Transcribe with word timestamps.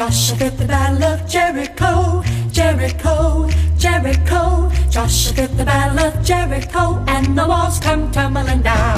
Joshua 0.00 0.38
did 0.38 0.56
the 0.56 0.64
battle 0.64 1.04
of 1.04 1.28
Jericho, 1.28 2.22
Jericho, 2.50 3.46
Jericho. 3.76 4.70
Joshua 4.88 5.34
did 5.34 5.50
the 5.58 5.64
battle 5.66 6.06
of 6.06 6.24
Jericho, 6.24 7.04
and 7.06 7.36
the 7.36 7.46
walls 7.46 7.78
come 7.78 8.10
tumbling 8.10 8.62
down. 8.62 8.96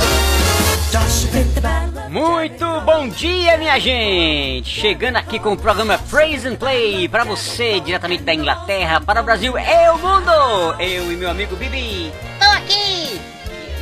Joshua 0.93 1.33
did 1.33 1.54
the 1.57 1.61
battle 1.61 1.99
of 1.99 2.09
Muito 2.09 2.80
bom 2.83 3.08
dia, 3.08 3.58
minha 3.58 3.80
gente! 3.80 4.71
Chegando 4.71 5.17
aqui 5.17 5.40
com 5.40 5.54
o 5.54 5.57
programa 5.57 5.99
Praise 6.08 6.47
and 6.47 6.54
Play 6.54 7.08
para 7.08 7.25
você, 7.25 7.80
diretamente 7.80 8.22
da 8.22 8.33
Inglaterra 8.33 9.01
para 9.01 9.22
o 9.22 9.25
Brasil 9.25 9.54
e 9.58 9.90
o 9.90 9.98
mundo! 9.98 10.76
Eu 10.79 11.11
e 11.11 11.16
meu 11.16 11.29
amigo 11.29 11.57
Bibi. 11.57 12.12
Tô 12.39 12.48
aqui! 12.48 13.21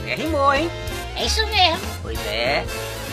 É, 0.06 0.14
rimou, 0.14 0.54
hein? 0.54 0.70
É 1.16 1.26
isso 1.26 1.46
mesmo. 1.48 1.86
Pois 2.00 2.18
é. 2.26 2.64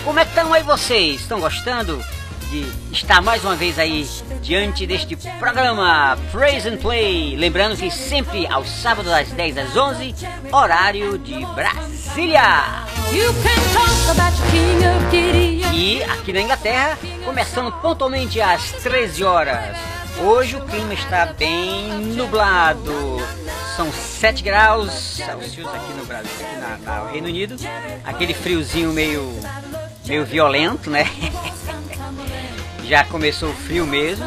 Como 0.06 0.18
é 0.18 0.24
que 0.24 0.30
estão 0.30 0.54
aí 0.54 0.64
vocês? 0.64 1.20
Estão 1.20 1.42
gostando 1.42 2.02
de 2.50 2.66
estar 2.92 3.22
mais 3.22 3.44
uma 3.44 3.56
vez 3.56 3.78
aí 3.78 4.08
diante 4.42 4.86
deste 4.88 5.16
programa 5.40 6.18
Praise 6.32 6.68
and 6.68 6.78
Play? 6.78 7.36
Lembrando 7.36 7.76
que 7.78 7.92
sempre 7.92 8.48
aos 8.48 8.70
sábados 8.70 9.12
às 9.12 9.30
10 9.30 9.58
às 9.58 9.76
11, 9.78 10.16
horário 10.52 11.18
de 11.18 11.46
Brasília. 11.48 12.42
E 15.74 16.04
aqui 16.04 16.34
na 16.34 16.42
Inglaterra, 16.42 16.98
começando 17.26 17.72
pontualmente 17.82 18.40
às 18.42 18.72
13 18.72 19.24
horas. 19.24 19.78
Hoje 20.20 20.56
o 20.56 20.62
clima 20.62 20.94
está 20.94 21.26
bem 21.28 21.90
nublado. 22.16 23.18
São 23.76 23.92
7 23.92 24.42
graus 24.42 24.92
Celsius 24.92 25.68
aqui 25.68 25.94
no 25.94 26.06
Brasil, 26.06 26.32
aqui 26.42 26.56
na, 26.56 26.78
na- 26.78 27.04
no 27.04 27.12
Reino 27.12 27.28
Unido. 27.28 27.56
Aquele 28.04 28.34
friozinho 28.34 28.92
meio, 28.92 29.32
meio 30.08 30.26
violento, 30.26 30.90
né? 30.90 31.06
Já 32.88 33.04
começou 33.06 33.50
o 33.50 33.54
frio 33.54 33.86
mesmo. 33.86 34.26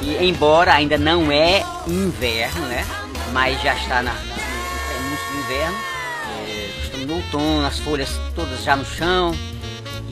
E 0.00 0.16
embora 0.24 0.72
ainda 0.74 0.98
não 0.98 1.30
é 1.30 1.64
inverno, 1.86 2.66
né? 2.66 2.84
Mas 3.32 3.60
já 3.62 3.74
está 3.74 4.02
na, 4.02 4.12
na- 4.12 4.20
no 4.20 4.86
prenúncio 4.88 5.26
do 5.32 5.38
inverno. 5.40 5.76
É, 6.48 6.70
estamos 6.84 7.06
no 7.06 7.14
outono, 7.16 7.66
as 7.66 7.78
folhas 7.78 8.10
todas 8.34 8.62
já 8.62 8.76
no 8.76 8.84
chão. 8.84 9.32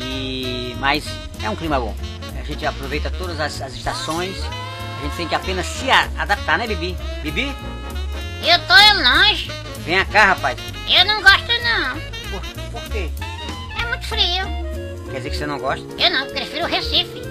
E 0.01 0.75
mas 0.79 1.05
é 1.43 1.51
um 1.51 1.57
clima 1.57 1.79
bom. 1.79 1.95
A 2.41 2.45
gente 2.45 2.65
aproveita 2.65 3.11
todas 3.11 3.39
as, 3.41 3.61
as 3.61 3.75
estações. 3.75 4.37
A 5.01 5.03
gente 5.05 5.17
tem 5.17 5.29
que 5.29 5.35
apenas 5.35 5.67
se 5.67 5.91
a- 5.91 6.09
adaptar, 6.19 6.59
né, 6.59 6.67
Bibi? 6.67 6.97
Bibi, 7.23 7.55
Eu 8.43 8.59
tô 8.67 8.75
longe. 9.03 9.51
vem 9.85 10.05
cá, 10.07 10.27
rapaz. 10.27 10.59
Eu 10.89 11.05
não 11.05 11.23
gosto 11.23 11.47
não. 11.63 12.01
Por, 12.31 12.41
por 12.71 12.83
quê? 12.91 13.11
É 13.81 13.87
muito 13.87 14.07
frio. 14.07 14.47
Quer 15.11 15.17
dizer 15.19 15.31
que 15.31 15.37
você 15.37 15.47
não 15.47 15.59
gosta? 15.59 15.85
Eu 16.03 16.11
não, 16.11 16.27
prefiro 16.29 16.65
o 16.65 16.69
Recife. 16.69 17.23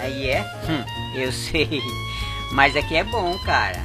Aí 0.00 0.28
é? 0.28 0.42
Hum, 0.68 0.84
eu 1.14 1.32
sei. 1.32 1.82
Mas 2.52 2.76
aqui 2.76 2.96
é 2.96 3.04
bom, 3.04 3.38
cara. 3.40 3.80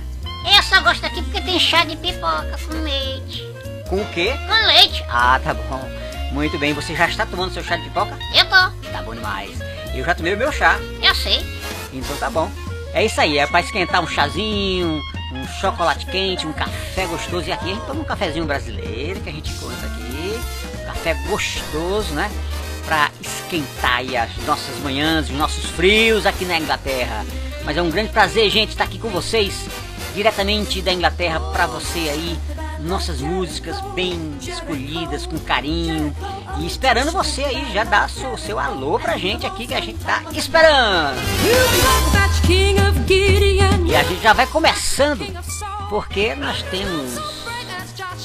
Eu 0.45 0.63
só 0.63 0.81
gosto 0.81 1.05
aqui 1.05 1.21
porque 1.21 1.41
tem 1.41 1.59
chá 1.59 1.83
de 1.85 1.95
pipoca 1.97 2.57
com 2.67 2.81
leite. 2.81 3.43
Com 3.89 4.01
o 4.01 4.05
quê? 4.11 4.33
Com 4.47 4.67
leite. 4.67 5.03
Ah, 5.09 5.39
tá 5.43 5.53
bom. 5.53 5.81
Muito 6.31 6.57
bem. 6.57 6.73
Você 6.73 6.95
já 6.95 7.07
está 7.07 7.25
tomando 7.25 7.53
seu 7.53 7.63
chá 7.63 7.75
de 7.75 7.83
pipoca? 7.83 8.17
Eu 8.33 8.45
tô. 8.45 8.89
Tá 8.91 9.01
bom 9.03 9.13
demais. 9.13 9.51
Eu 9.93 10.03
já 10.03 10.15
tomei 10.15 10.33
o 10.33 10.37
meu 10.37 10.51
chá. 10.51 10.79
Eu 11.01 11.13
sei. 11.13 11.45
Então 11.93 12.15
tá 12.17 12.29
bom. 12.29 12.49
É 12.93 13.03
isso 13.05 13.19
aí, 13.19 13.37
é 13.37 13.47
pra 13.47 13.59
esquentar 13.59 14.01
um 14.03 14.07
chazinho, 14.07 15.01
um 15.31 15.47
chocolate 15.59 16.05
quente, 16.05 16.45
um 16.45 16.53
café 16.53 17.05
gostoso. 17.07 17.47
E 17.47 17.51
aqui 17.51 17.71
a 17.71 17.73
gente 17.73 17.85
toma 17.85 18.01
um 18.01 18.03
cafezinho 18.03 18.45
brasileiro 18.45 19.19
que 19.19 19.29
a 19.29 19.33
gente 19.33 19.51
conta 19.53 19.85
aqui. 19.85 20.39
Um 20.81 20.85
café 20.85 21.13
gostoso, 21.27 22.13
né? 22.13 22.31
Pra 22.85 23.09
esquentar 23.21 23.97
aí 23.97 24.17
as 24.17 24.35
nossas 24.45 24.77
manhãs, 24.79 25.29
os 25.29 25.35
nossos 25.35 25.52
frios 25.65 26.25
aqui 26.25 26.45
na 26.45 26.57
Inglaterra. 26.57 27.25
Mas 27.65 27.77
é 27.77 27.81
um 27.81 27.89
grande 27.89 28.09
prazer, 28.09 28.49
gente, 28.49 28.69
estar 28.69 28.83
aqui 28.83 28.99
com 28.99 29.09
vocês, 29.09 29.65
diretamente 30.13 30.81
da 30.81 30.91
Inglaterra 30.91 31.39
pra 31.51 31.65
você 31.67 31.99
aí. 32.09 32.37
Nossas 32.79 33.21
músicas 33.21 33.79
bem 33.93 34.37
escolhidas, 34.41 35.25
com 35.25 35.37
carinho. 35.39 36.13
E 36.59 36.67
esperando 36.67 37.11
você 37.11 37.43
aí 37.43 37.71
já 37.73 37.85
dar 37.85 38.09
seu, 38.09 38.37
seu 38.37 38.59
alô 38.59 38.99
pra 38.99 39.17
gente 39.17 39.45
aqui 39.45 39.65
que 39.65 39.73
a 39.73 39.79
gente 39.79 39.99
tá 40.03 40.21
esperando. 40.33 41.17
E 43.87 43.95
a 43.95 44.03
gente 44.03 44.21
já 44.21 44.33
vai 44.33 44.47
começando, 44.47 45.25
porque 45.89 46.35
nós 46.35 46.61
temos 46.63 47.15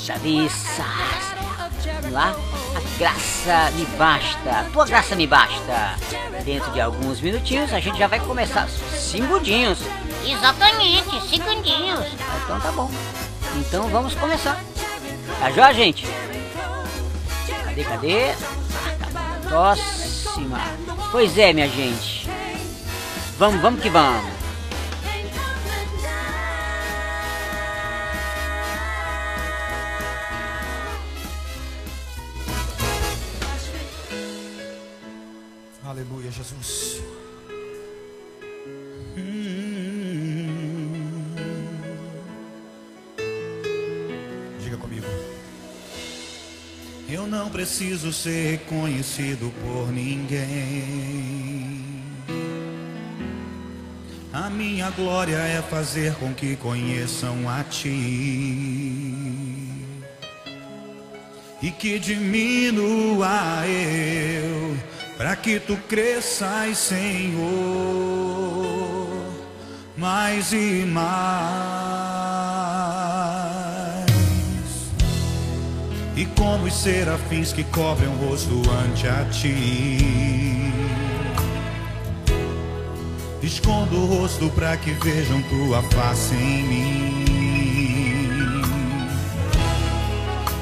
Davi. 0.06 0.50
Vamos 2.00 2.12
lá? 2.12 2.34
Graça 2.98 3.70
me 3.76 3.84
basta, 3.96 4.66
tua 4.72 4.84
graça 4.84 5.14
me 5.14 5.24
basta. 5.24 5.94
Dentro 6.44 6.72
de 6.72 6.80
alguns 6.80 7.20
minutinhos 7.20 7.72
a 7.72 7.78
gente 7.78 7.96
já 7.96 8.08
vai 8.08 8.18
começar 8.18 8.68
segundinhos. 8.68 9.78
Exatamente, 10.26 11.28
segundinhos. 11.28 12.06
Então 12.42 12.58
tá 12.58 12.72
bom. 12.72 12.90
Então 13.54 13.88
vamos 13.88 14.14
começar. 14.16 14.60
Tá 15.38 15.50
joia, 15.52 15.72
gente? 15.72 16.06
Cadê, 17.64 17.84
cadê? 17.84 18.34
Próxima. 19.48 20.60
Pois 21.12 21.38
é, 21.38 21.52
minha 21.52 21.68
gente. 21.68 22.28
Vamos, 23.38 23.60
vamos 23.60 23.80
que 23.80 23.88
vamos. 23.88 24.37
Aleluia, 36.28 36.30
Jesus. 36.30 37.02
Diga 44.62 44.76
comigo. 44.76 45.06
Eu 47.08 47.26
não 47.26 47.48
preciso 47.48 48.12
ser 48.12 48.58
reconhecido 48.58 49.50
por 49.62 49.90
ninguém. 49.90 50.38
A 54.32 54.50
minha 54.50 54.90
glória 54.90 55.36
é 55.36 55.62
fazer 55.62 56.14
com 56.16 56.34
que 56.34 56.56
conheçam 56.56 57.48
a 57.48 57.64
Ti 57.64 57.88
e 61.60 61.70
que 61.72 61.98
diminua 61.98 63.66
eu, 63.66 64.76
para 65.18 65.34
que 65.34 65.58
tu 65.58 65.76
cresças, 65.88 66.78
Senhor, 66.78 67.42
mais 69.96 70.52
e 70.52 70.86
mais. 70.86 71.08
E 76.16 76.24
como 76.36 76.66
os 76.66 76.74
serafins 76.74 77.52
que 77.52 77.64
cobrem 77.64 78.08
o 78.08 78.28
rosto 78.28 78.62
ante 78.70 79.08
a 79.08 79.24
ti. 79.24 79.98
Escondo 83.42 83.96
o 83.96 84.06
rosto 84.06 84.48
para 84.50 84.76
que 84.76 84.92
vejam 84.92 85.42
tua 85.42 85.82
face 85.82 86.34
em 86.34 86.62
mim 86.62 87.18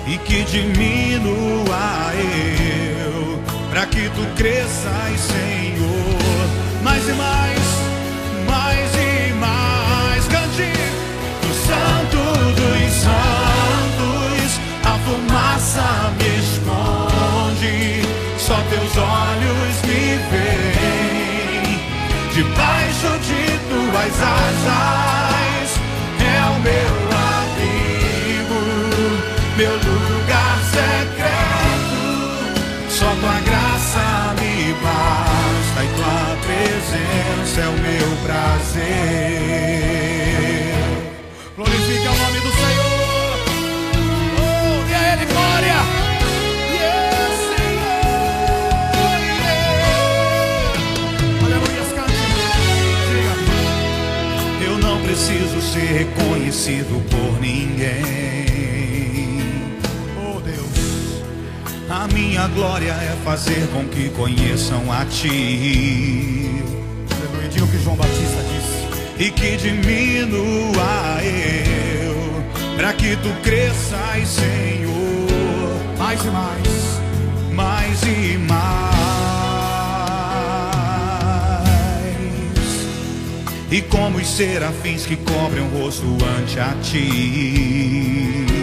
e 0.07 0.19
que 0.19 0.45
diminua 0.45 2.13
eu, 2.15 2.86
para 3.77 3.87
que 3.89 4.09
tu 4.09 4.25
cresças, 4.37 5.21
Senhor, 5.21 6.49
mais 6.83 7.07
e 7.07 7.13
mais, 7.13 7.61
mais 8.49 8.91
e 8.95 9.35
mais. 9.35 10.25
Cante 10.29 10.73
do 11.43 11.53
Santo 11.69 12.17
dos 12.57 12.93
Santos, 13.05 14.49
a 14.83 14.97
fumaça 15.05 16.11
me 16.17 16.31
esconde, 16.39 17.77
só 18.39 18.57
teus 18.71 18.97
olhos 18.97 19.77
me 19.85 20.17
veem, 20.31 21.79
debaixo 22.33 23.11
de 23.27 23.43
tuas 23.69 24.17
asas 24.23 25.69
é 26.19 26.41
o 26.49 26.59
meu 26.61 26.95
abrigo. 27.29 28.59
Meu 29.59 29.75
lugar 29.75 29.96
basta 34.83 35.85
e 35.85 35.89
tua 35.97 36.37
presença 36.47 37.61
é 37.61 37.69
o 37.69 37.73
meu 37.73 38.17
prazer. 38.25 38.77
Glorifica 41.57 42.11
o 42.11 42.17
nome 42.17 42.41
do 42.41 42.51
Senhor. 42.53 43.37
Oh, 44.39 44.89
e 44.89 44.95
a 44.95 45.13
Ele 45.15 45.27
glória. 45.27 45.79
Senhor. 47.57 48.07
Eu 54.65 54.79
não 54.79 54.97
preciso 55.03 55.61
ser 55.63 56.05
reconhecido 56.05 57.03
por 57.11 57.41
ninguém. 57.41 58.46
Minha 62.17 62.49
glória 62.49 62.93
é 62.93 63.15
fazer 63.23 63.69
com 63.75 63.87
que 63.89 64.09
conheçam 64.09 64.91
a 64.91 65.05
Ti. 65.05 66.51
Aleluia, 67.11 67.63
o 67.63 67.69
que 67.69 67.79
João 67.85 67.95
Batista 67.95 68.43
disse. 68.55 68.87
e 69.23 69.31
que 69.31 69.57
diminua 69.59 71.23
eu, 71.23 72.43
para 72.75 72.95
que 72.95 73.17
tu 73.17 73.29
cresças, 73.43 74.29
Senhor, 74.29 75.69
mais 75.99 76.25
e 76.25 76.29
mais, 76.29 77.01
mais 77.53 78.03
e 78.03 78.39
mais. 78.39 78.97
E 83.71 83.83
como 83.83 84.17
os 84.17 84.27
serafins 84.27 85.05
que 85.05 85.17
cobrem 85.17 85.65
o 85.65 85.83
rosto 85.83 86.17
ante 86.41 86.59
a 86.59 86.75
ti. 86.83 88.56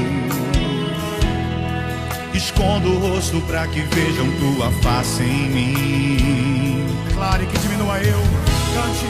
Escondo 2.44 2.90
o 2.90 3.00
rosto 3.00 3.40
para 3.48 3.66
que 3.68 3.80
vejam 3.80 4.30
tua 4.38 4.70
face 4.82 5.24
em 5.24 5.50
mim. 5.50 6.86
Claro, 7.14 7.42
e 7.42 7.46
que 7.46 7.58
diminua 7.58 7.98
eu, 8.00 8.20
cante. 8.74 9.08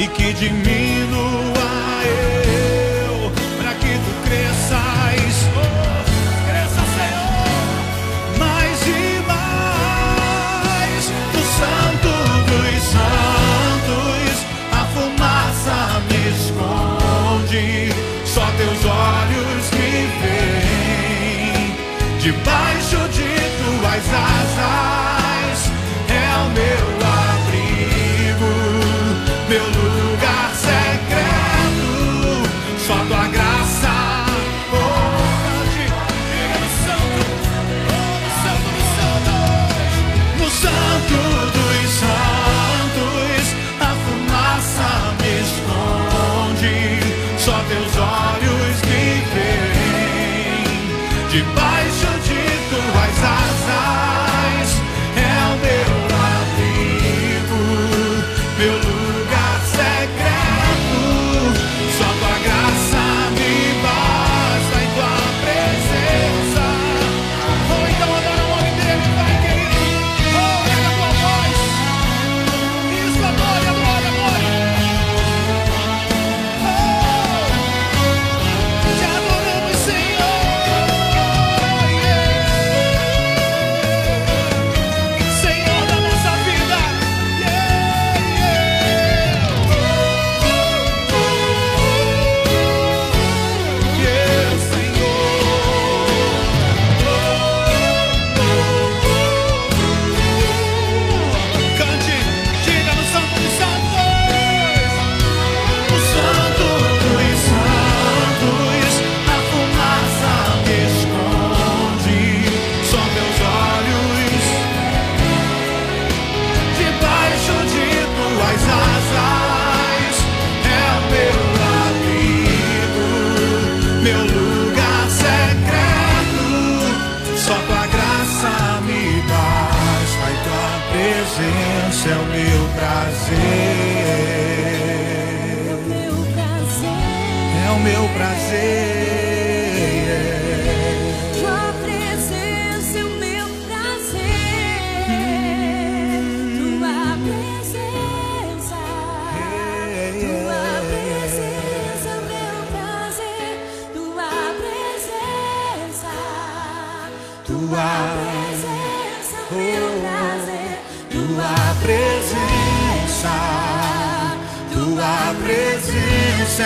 E 0.00 0.06
que 0.06 0.32
diminua 0.34 1.58
eu, 2.04 3.32
para 3.60 3.74
que 3.74 3.88
tu 3.88 4.22
cresças. 4.22 5.48
Oh, 5.56 5.77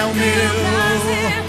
é 0.02 0.06
o 0.06 0.14
meu, 0.14 1.41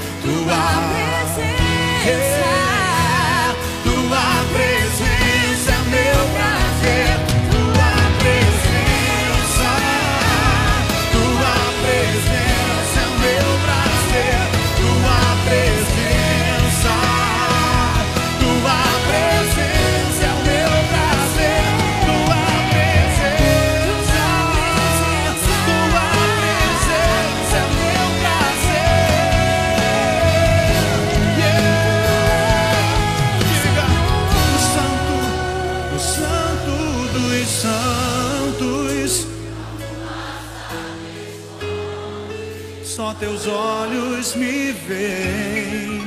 Teus 43.19 43.47
olhos 43.47 44.35
me 44.35 44.71
veem 44.71 46.01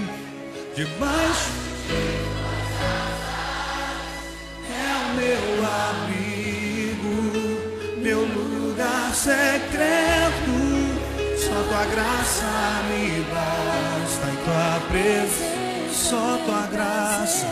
debaixo. 0.75 1.51
É 4.71 4.89
o 5.03 5.09
meu 5.17 5.45
abrigo, 5.65 7.17
meu 8.03 8.21
lugar 8.21 9.15
secreto. 9.15 10.57
Só 11.39 11.63
tua 11.69 11.85
graça 11.87 12.83
me 12.91 13.25
basta 13.33 14.27
e 14.33 14.37
tua 14.45 14.81
presença. 14.89 15.67
Só 15.93 16.39
tua 16.45 16.67
graça, 16.67 17.47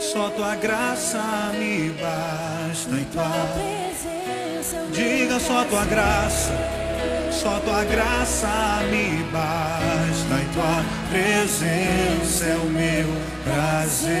só 0.00 0.28
tua 0.30 0.54
graça 0.56 1.52
me 1.58 1.90
basta 1.90 2.94
e 2.94 3.04
tua 3.06 3.24
Diga 4.92 5.40
só 5.40 5.64
tua 5.64 5.84
graça, 5.86 6.52
só 7.40 7.58
tua 7.60 7.84
graça 7.84 8.82
me 8.90 9.24
basta 9.32 10.42
e 10.42 10.44
tua 10.52 10.84
presença 11.10 12.44
é 12.44 12.56
o 12.56 12.66
meu 12.66 13.06
prazer. 13.44 14.20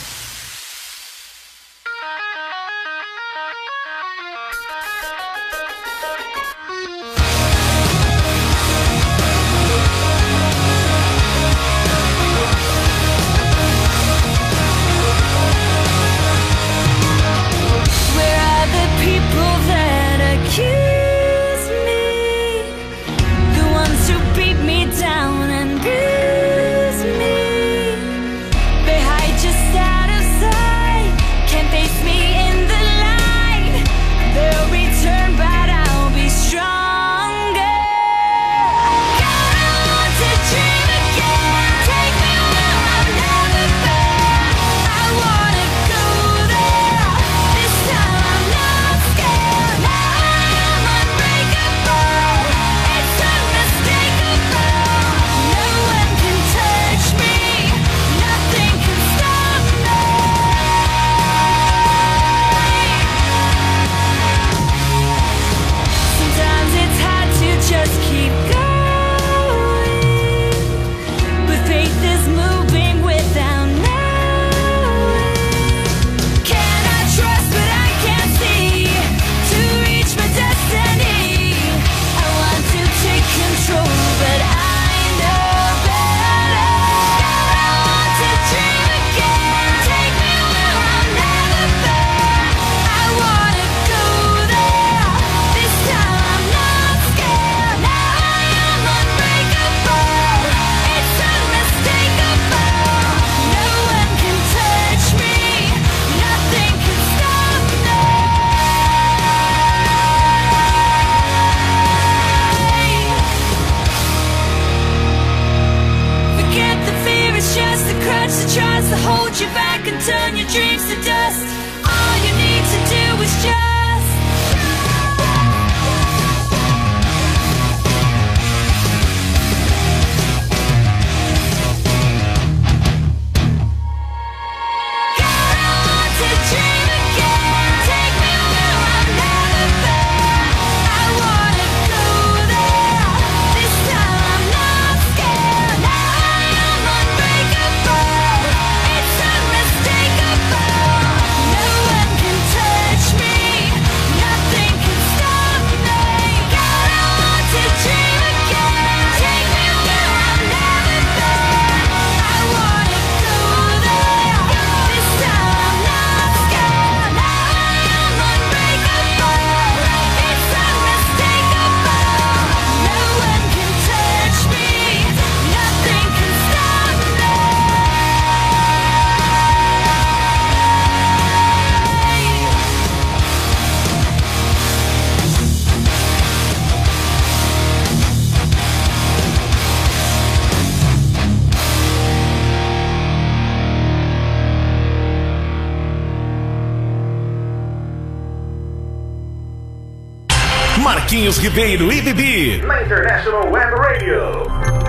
Marquinhos 201.11 201.37
Ribeiro 201.39 201.91
e 201.91 202.01
Bibi. 202.01 202.61
Na 202.65 202.83
International 202.83 203.51
Web 203.51 203.75
Radio. 203.75 204.80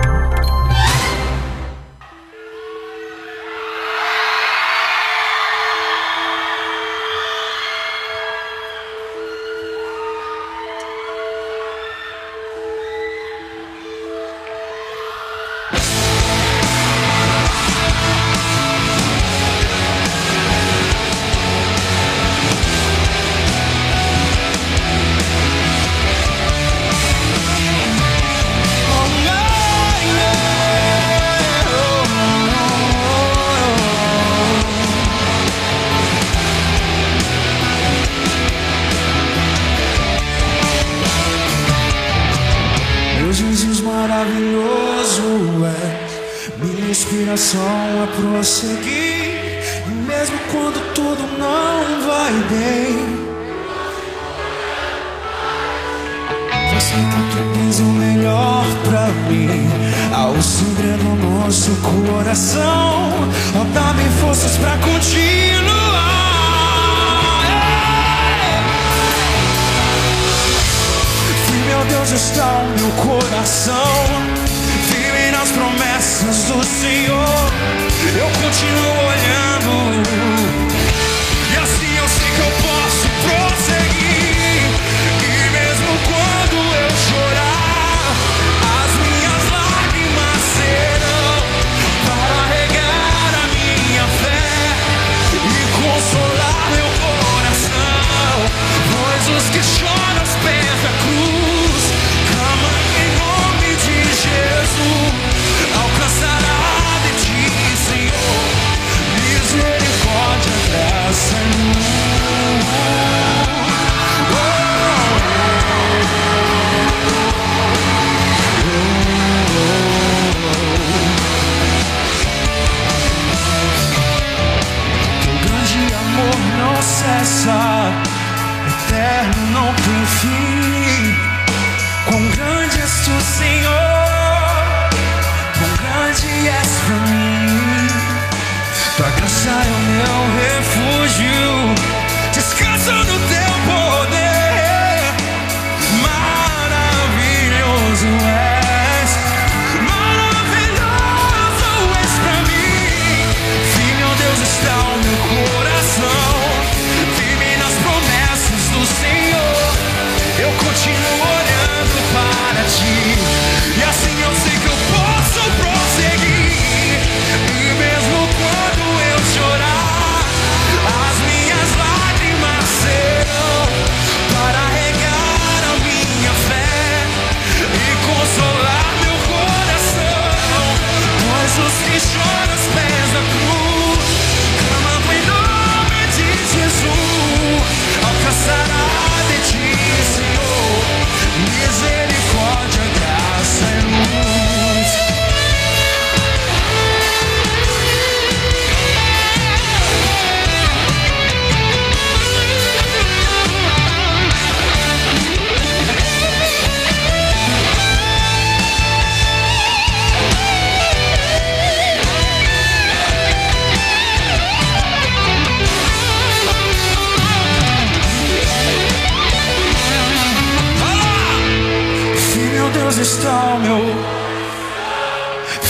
O 223.03 223.59
meu? 223.59 223.81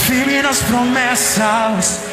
Firme 0.06 0.44
nas 0.44 0.62
promessas 0.62 2.13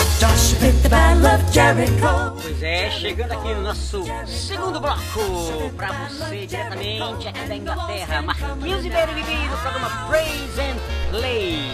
Pois 2.39 2.61
é, 2.61 2.91
chegando 2.91 3.31
aqui 3.31 3.55
no 3.55 3.63
nosso 3.63 4.03
segundo 4.27 4.79
bloco 4.79 5.71
pra 5.75 5.91
você 6.07 6.45
diretamente 6.45 7.27
aqui 7.27 7.47
da 7.47 7.55
Inglaterra, 7.55 8.21
Marquinhos 8.21 8.83
Ribeiro 8.83 9.13
Bibi 9.15 9.47
do 9.49 9.57
programa 9.57 9.89
Praise 10.07 10.61
and 10.61 10.77
Play. 11.09 11.71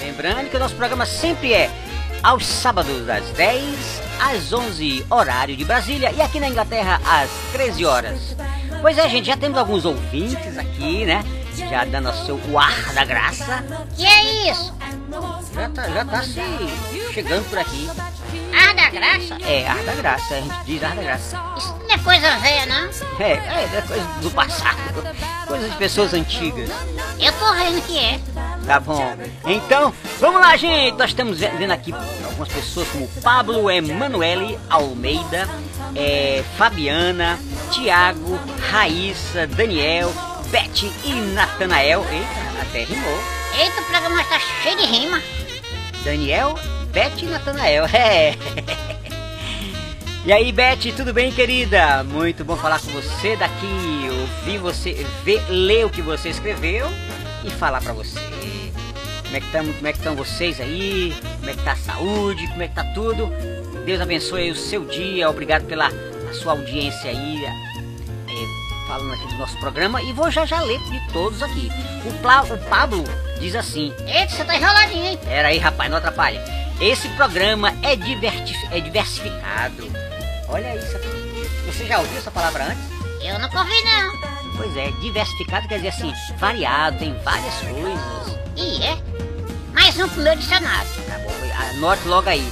Lembrando 0.00 0.50
que 0.50 0.56
o 0.56 0.58
nosso 0.58 0.74
programa 0.74 1.06
sempre 1.06 1.52
é 1.52 1.70
aos 2.20 2.44
sábados 2.44 3.06
das 3.06 3.30
10 3.30 4.02
às 4.22 4.52
11 4.52 5.06
horário 5.08 5.56
de 5.56 5.64
Brasília 5.64 6.10
e 6.10 6.20
aqui 6.20 6.40
na 6.40 6.48
Inglaterra 6.48 7.00
às 7.06 7.30
13 7.52 7.84
horas. 7.84 8.36
Pois 8.80 8.98
é, 8.98 9.08
gente, 9.08 9.26
já 9.26 9.36
temos 9.36 9.56
alguns 9.56 9.84
ouvintes 9.84 10.58
aqui, 10.58 11.04
né? 11.04 11.24
Já 11.70 11.84
dando 11.84 12.12
seu 12.24 12.58
ar 12.58 12.94
da 12.94 13.04
graça. 13.04 13.64
Que 13.94 14.06
é 14.06 14.50
isso? 14.50 14.74
Já 15.54 15.68
tá, 15.70 15.88
já 15.88 16.04
tá 16.04 16.22
se 16.22 17.12
chegando 17.12 17.48
por 17.48 17.58
aqui. 17.58 17.88
Ar 18.54 18.74
da 18.74 18.90
graça? 18.90 19.38
É, 19.46 19.66
ar 19.66 19.82
da 19.84 19.94
graça, 19.94 20.34
a 20.34 20.40
gente 20.40 20.64
diz 20.64 20.82
ar 20.82 20.94
da 20.94 21.02
graça. 21.02 21.40
Isso 21.56 21.76
não 21.78 21.94
é 21.94 21.98
coisa 21.98 22.36
velha, 22.38 22.66
não. 22.66 22.90
É, 23.18 23.32
é, 23.32 23.70
é 23.76 23.82
coisa 23.86 24.04
do 24.22 24.30
passado, 24.30 24.76
coisa 25.46 25.68
de 25.68 25.76
pessoas 25.76 26.14
antigas. 26.14 26.70
Eu 27.18 27.32
tô 27.32 27.54
vendo 27.54 27.86
que 27.86 27.98
é. 27.98 28.20
Tá 28.66 28.80
bom. 28.80 29.16
Então, 29.46 29.94
vamos 30.20 30.40
lá, 30.40 30.56
gente. 30.56 30.96
Nós 30.96 31.10
estamos 31.10 31.38
vendo 31.38 31.70
aqui 31.70 31.94
algumas 32.24 32.48
pessoas 32.48 32.88
como 32.88 33.08
Pablo 33.22 33.70
Emanuele 33.70 34.58
Almeida, 34.68 35.48
é, 35.94 36.44
Fabiana, 36.56 37.38
Tiago, 37.72 38.38
Raíssa, 38.70 39.46
Daniel, 39.46 40.12
Beth 40.50 40.90
e 41.04 41.12
Natanael. 41.34 42.04
Eita, 42.10 42.62
até 42.62 42.84
rimou. 42.84 43.18
Eita, 43.58 43.80
o 43.80 43.84
programa 43.84 44.24
tá 44.24 44.40
cheio 44.40 44.76
de 44.76 44.86
rima. 44.86 45.22
Daniel, 46.04 46.58
Beth 46.92 47.22
e 47.22 47.26
Natanael. 47.26 47.86
É. 47.92 48.34
E 50.26 50.32
aí, 50.32 50.52
Beth, 50.52 50.92
tudo 50.96 51.14
bem, 51.14 51.32
querida? 51.32 52.02
Muito 52.04 52.44
bom 52.44 52.56
falar 52.56 52.80
com 52.80 52.90
você 52.90 53.36
daqui. 53.36 54.08
Ouvir 54.10 54.58
você, 54.58 55.06
ver, 55.24 55.42
ler 55.48 55.86
o 55.86 55.90
que 55.90 56.02
você 56.02 56.28
escreveu. 56.28 56.86
e 57.44 57.50
falar 57.50 57.80
pra 57.80 57.92
você 57.92 58.18
como 59.28 59.36
é 59.36 59.40
que 59.40 59.46
estão, 59.46 59.72
como 59.72 59.86
é 59.86 59.92
que 59.92 59.98
estão 59.98 60.16
vocês 60.16 60.60
aí, 60.60 61.14
como 61.38 61.50
é 61.50 61.54
que 61.54 61.62
tá 61.62 61.72
a 61.72 61.76
saúde, 61.76 62.46
como 62.48 62.62
é 62.62 62.68
que 62.68 62.74
tá 62.74 62.84
tudo. 62.94 63.30
Deus 63.84 64.00
abençoe 64.00 64.50
o 64.50 64.56
seu 64.56 64.84
dia, 64.86 65.28
obrigado 65.28 65.66
pela 65.66 65.90
sua 66.32 66.52
audiência 66.52 67.10
aí, 67.10 67.44
falando 68.88 69.12
aqui 69.12 69.26
do 69.26 69.36
nosso 69.36 69.56
programa 69.58 70.02
e 70.02 70.12
vou 70.12 70.30
já 70.30 70.46
já 70.46 70.60
ler 70.62 70.80
de 70.84 71.12
todos 71.12 71.42
aqui. 71.42 71.70
O, 72.06 72.12
Pla, 72.22 72.42
o 72.42 72.58
Pablo 72.68 73.04
diz 73.38 73.54
assim: 73.54 73.94
Eita, 74.06 74.30
você 74.30 74.44
tá 74.44 74.56
enroladinho, 74.56 75.04
hein? 75.04 75.18
Pera 75.22 75.48
aí, 75.48 75.58
rapaz, 75.58 75.90
não 75.90 75.98
atrapalha. 75.98 76.42
Esse 76.80 77.08
programa 77.10 77.74
é, 77.82 77.94
diverti 77.94 78.54
é 78.70 78.80
diversificado. 78.80 79.84
Olha 80.48 80.74
isso 80.76 80.96
aqui. 80.96 81.08
Você 81.66 81.86
já 81.86 81.98
ouviu 81.98 82.16
essa 82.16 82.30
palavra 82.30 82.64
antes? 82.64 82.82
Eu 83.22 83.38
nunca 83.38 83.58
ouvi, 83.58 83.84
não. 83.84 84.56
Pois 84.56 84.76
é, 84.76 84.90
diversificado 85.02 85.68
quer 85.68 85.76
dizer 85.76 85.88
assim, 85.88 86.12
variado, 86.38 86.98
tem 86.98 87.14
várias 87.22 87.54
coisas. 87.56 88.38
E 88.56 88.82
é? 88.82 88.98
Mais 89.72 89.96
um 90.00 90.08
pro 90.08 90.22
meu 90.22 90.34
dicionário. 90.34 90.88
Tá 91.06 91.18
bom, 91.18 91.76
anote 91.76 92.08
logo 92.08 92.28
aí. 92.28 92.50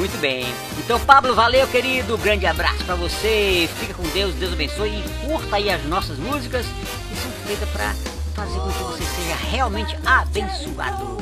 Muito 0.00 0.16
bem. 0.16 0.46
Então, 0.78 0.98
Pablo, 0.98 1.34
valeu, 1.34 1.68
querido. 1.68 2.16
Grande 2.16 2.46
abraço 2.46 2.82
pra 2.86 2.94
você. 2.94 3.68
Fica 3.80 3.92
com 3.92 4.02
Deus, 4.04 4.34
Deus 4.36 4.54
abençoe. 4.54 4.88
E 4.88 5.26
curta 5.26 5.56
aí 5.56 5.68
as 5.68 5.84
nossas 5.84 6.16
músicas 6.18 6.64
que 6.64 7.16
são 7.16 7.30
feitas 7.46 7.68
pra 7.68 7.92
fazer 8.34 8.58
com 8.60 8.72
que 8.72 8.82
você 8.82 9.04
seja 9.04 9.34
realmente 9.50 9.94
abençoado. 10.06 11.18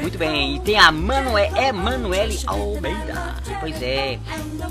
Muito 0.00 0.16
bem, 0.16 0.54
e 0.54 0.60
tem 0.60 0.78
a 0.78 0.92
Manuel, 0.92 1.52
Emanuele 1.56 2.38
Almeida. 2.46 3.34
Pois 3.58 3.82
é, 3.82 4.20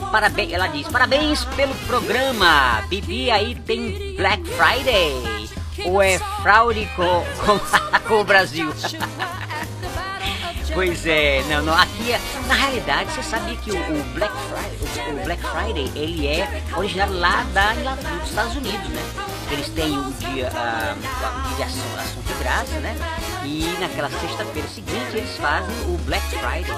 parabéns, 0.09 0.53
ela 0.53 0.67
diz, 0.67 0.87
parabéns 0.87 1.43
pelo 1.43 1.75
programa. 1.85 2.81
Bibi 2.87 3.29
aí 3.29 3.55
tem 3.55 4.15
Black 4.15 4.41
Friday. 4.51 5.49
Ou 5.83 6.01
é 6.01 6.17
fraude 6.41 6.87
com, 6.95 7.25
com, 7.43 8.07
com 8.07 8.21
o 8.21 8.23
Brasil? 8.23 8.71
Pois 10.73 11.05
é, 11.05 11.43
não, 11.43 11.61
não, 11.61 11.73
aqui 11.75 12.11
é, 12.11 12.19
na 12.47 12.55
realidade 12.55 13.11
você 13.11 13.21
sabia 13.21 13.55
que 13.57 13.71
o, 13.71 13.75
o 13.75 14.03
Black 14.15 14.33
Friday, 14.33 15.07
o, 15.07 15.19
o, 15.19 15.23
Black 15.23 15.43
Friday, 15.43 15.91
ele 15.95 16.27
é 16.27 16.63
originário 16.75 17.13
lá 17.13 17.43
da 17.53 17.75
Inglaterra, 17.75 18.17
dos 18.17 18.29
Estados 18.29 18.55
Unidos, 18.55 18.89
né? 18.89 19.01
Eles 19.51 19.69
têm 19.69 19.99
o 19.99 20.11
dia, 20.13 20.49
ah, 20.55 20.95
o 20.97 21.47
dia 21.49 21.57
de 21.57 21.63
ação, 21.63 21.99
ação 21.99 22.23
de 22.23 22.33
graça, 22.43 22.79
né? 22.79 22.95
E 23.45 23.77
naquela 23.79 24.09
sexta-feira 24.09 24.67
seguinte 24.67 25.15
eles 25.15 25.37
fazem 25.37 25.75
o 25.85 25.97
Black 26.05 26.25
Friday. 26.29 26.75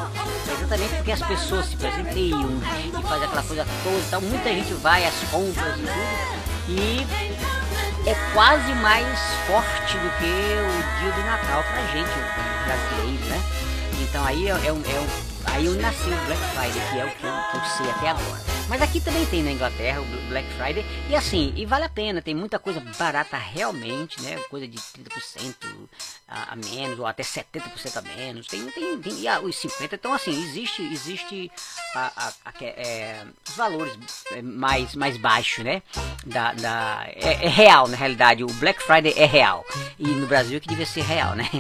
Exatamente 0.52 0.96
porque 0.96 1.12
as 1.14 1.22
pessoas 1.22 1.66
se 1.68 1.78
presenteiam 1.78 2.62
e 3.00 3.02
fazem 3.08 3.28
aquela 3.28 3.44
coisa 3.44 3.66
toda, 3.82 3.98
então 4.08 4.22
muita 4.22 4.50
gente 4.50 4.74
vai 4.74 5.06
às 5.06 5.16
compras 5.32 5.78
e 5.78 5.84
tudo. 5.84 6.46
E 6.68 7.08
é 8.10 8.16
quase 8.34 8.74
mais 8.74 9.20
forte 9.48 9.98
do 9.98 10.10
que 10.18 10.26
o 10.26 11.00
dia 11.00 11.12
do 11.12 11.24
Natal 11.26 11.64
pra 11.64 11.82
gente, 11.94 12.12
brasileiro, 12.66 13.26
né? 13.28 13.55
Então 14.16 14.24
aí 14.24 14.48
é 14.48 14.72
um, 14.72 14.82
aí 15.48 15.66
eu 15.66 15.74
nasci 15.74 16.06
o 16.06 16.26
Black 16.26 16.42
Friday, 16.54 16.90
que 16.90 17.00
é 17.00 17.06
o 17.06 17.12
que 17.12 17.26
eu, 17.26 17.34
que 17.52 17.58
eu 17.58 17.66
sei 17.76 17.92
até 17.92 18.10
agora. 18.12 18.42
Mas 18.70 18.82
aqui 18.82 19.02
também 19.02 19.26
tem 19.26 19.44
na 19.44 19.52
Inglaterra 19.52 20.00
o 20.00 20.06
Black 20.30 20.48
Friday. 20.54 20.86
E 21.10 21.16
assim, 21.18 21.52
e 21.54 21.66
vale 21.66 21.84
a 21.84 21.90
pena, 21.90 22.22
tem 22.22 22.34
muita 22.34 22.58
coisa 22.58 22.80
barata 22.98 23.36
realmente, 23.36 24.22
né? 24.22 24.38
Coisa 24.50 24.66
de 24.66 24.78
30% 24.78 25.54
a, 26.28 26.54
a 26.54 26.56
menos, 26.56 27.00
ou 27.00 27.06
até 27.06 27.24
70% 27.24 27.98
a 27.98 28.02
menos. 28.02 28.48
Tem, 28.48 28.66
tem, 28.72 29.00
tem 29.00 29.20
e, 29.20 29.28
ah, 29.28 29.40
os 29.40 29.56
50%. 29.56 29.94
Então 29.94 30.14
assim, 30.14 30.32
existe, 30.32 30.82
existe 30.82 31.52
a, 31.94 32.12
a, 32.16 32.34
a 32.46 32.54
é, 32.64 33.24
os 33.48 33.56
valores 33.56 33.96
é, 34.32 34.42
mais, 34.42 34.96
mais 34.96 35.18
baixos, 35.18 35.64
né? 35.64 35.82
Da, 36.26 36.54
da, 36.54 37.06
é, 37.08 37.46
é, 37.46 37.48
real, 37.48 37.88
na 37.88 37.96
realidade. 37.96 38.44
O 38.44 38.48
Black 38.54 38.82
Friday 38.82 39.14
é 39.16 39.26
real. 39.26 39.64
E 40.00 40.08
no 40.08 40.26
Brasil 40.26 40.60
que 40.60 40.68
devia 40.68 40.86
ser 40.86 41.04
real, 41.04 41.36
né? 41.36 41.50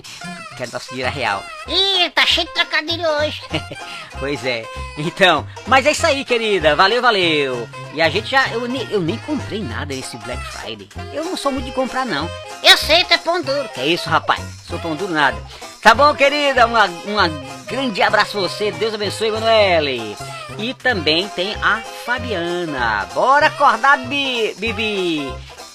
Que 0.56 0.64
a 0.64 0.68
nossa 0.68 0.88
dinheiro 0.88 1.10
é 1.10 1.14
real. 1.14 1.44
Ih, 1.68 2.10
tá 2.12 2.26
cheio 2.26 2.48
de 2.48 2.54
trocadilho 2.54 3.06
hoje. 3.06 3.42
pois 4.18 4.46
é. 4.46 4.64
Então, 4.98 5.46
mas 5.68 5.86
é 5.86 5.92
isso 5.92 6.08
aí, 6.08 6.24
querida. 6.24 6.78
Valeu, 6.78 7.02
valeu. 7.02 7.68
E 7.94 8.02
a 8.02 8.10
gente 8.10 8.30
já. 8.30 8.48
Eu 8.48 8.66
nem, 8.66 8.90
eu 8.90 9.02
nem 9.02 9.18
comprei 9.18 9.62
nada 9.62 9.94
nesse 9.94 10.16
Black 10.20 10.42
Friday. 10.46 10.88
Eu 11.14 11.26
não 11.26 11.36
sou 11.36 11.52
muito 11.52 11.66
de 11.66 11.74
comprar, 11.74 12.06
não. 12.06 12.30
Eu 12.64 12.78
sei, 12.78 13.04
tu 13.04 13.14
é 13.14 13.18
pão 13.18 13.42
duro. 13.42 13.70
Que 13.70 13.82
é 13.82 13.88
isso, 13.88 14.10
rapaz? 14.10 14.42
Sou 14.68 14.80
pão 14.80 14.96
duro 14.96 15.14
nada. 15.14 15.38
Tá 15.82 15.94
bom, 15.94 16.14
querida? 16.16 16.66
Uma, 16.66 16.86
uma 17.06 17.28
grande 17.68 18.02
abraço 18.02 18.32
pra 18.32 18.42
você. 18.42 18.72
Deus 18.72 18.94
abençoe, 18.94 19.28
Emanuele. 19.28 20.18
E 20.58 20.74
também 20.74 21.28
tem 21.30 21.56
a 21.62 21.82
Fabiana. 22.06 23.08
Bora 23.14 23.48
acordar, 23.48 23.98
Bibi. 24.00 25.32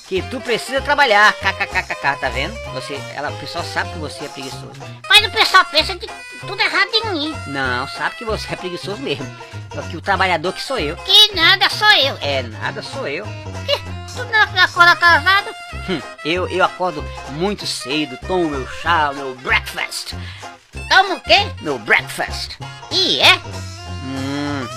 Que 0.09 0.23
tu 0.23 0.41
precisa 0.41 0.81
trabalhar. 0.81 1.33
KKKKK, 1.35 2.17
tá 2.21 2.29
vendo? 2.29 2.55
Você, 2.73 3.01
ela, 3.15 3.31
o 3.31 3.39
pessoal 3.39 3.63
sabe 3.63 3.93
que 3.93 3.99
você 3.99 4.25
é 4.25 4.29
preguiçoso. 4.29 4.73
Mas 5.09 5.25
o 5.25 5.31
pessoal 5.31 5.65
pensa 5.67 5.95
de 5.95 6.09
tudo 6.41 6.61
errado 6.61 6.91
em 6.93 7.11
mim. 7.13 7.35
Não, 7.47 7.87
sabe 7.87 8.17
que 8.17 8.25
você 8.25 8.53
é 8.53 8.57
preguiçoso 8.57 9.01
mesmo. 9.01 9.27
Que 9.89 9.97
o 9.97 10.01
trabalhador 10.01 10.53
que 10.53 10.63
sou 10.63 10.79
eu. 10.79 10.97
Que 10.97 11.35
nada 11.35 11.71
sou 11.71 11.89
eu. 11.93 12.19
É, 12.21 12.43
nada 12.43 12.83
sou 12.83 13.07
eu. 13.07 13.25
Que? 13.65 14.00
Tu 14.15 14.25
não 14.25 14.63
acorda 14.63 14.93
atrasado? 14.93 15.51
Hum, 15.89 16.01
eu, 16.25 16.49
eu 16.49 16.65
acordo 16.65 17.05
muito 17.31 17.67
cedo, 17.67 18.19
tomo 18.27 18.49
meu 18.49 18.67
chá, 18.67 19.13
meu 19.15 19.35
breakfast. 19.37 20.15
Toma 20.89 21.15
o 21.15 21.21
quê? 21.21 21.51
Meu 21.61 21.79
breakfast. 21.79 22.59
E 22.91 23.21
é? 23.21 23.37
Hum, 24.05 24.69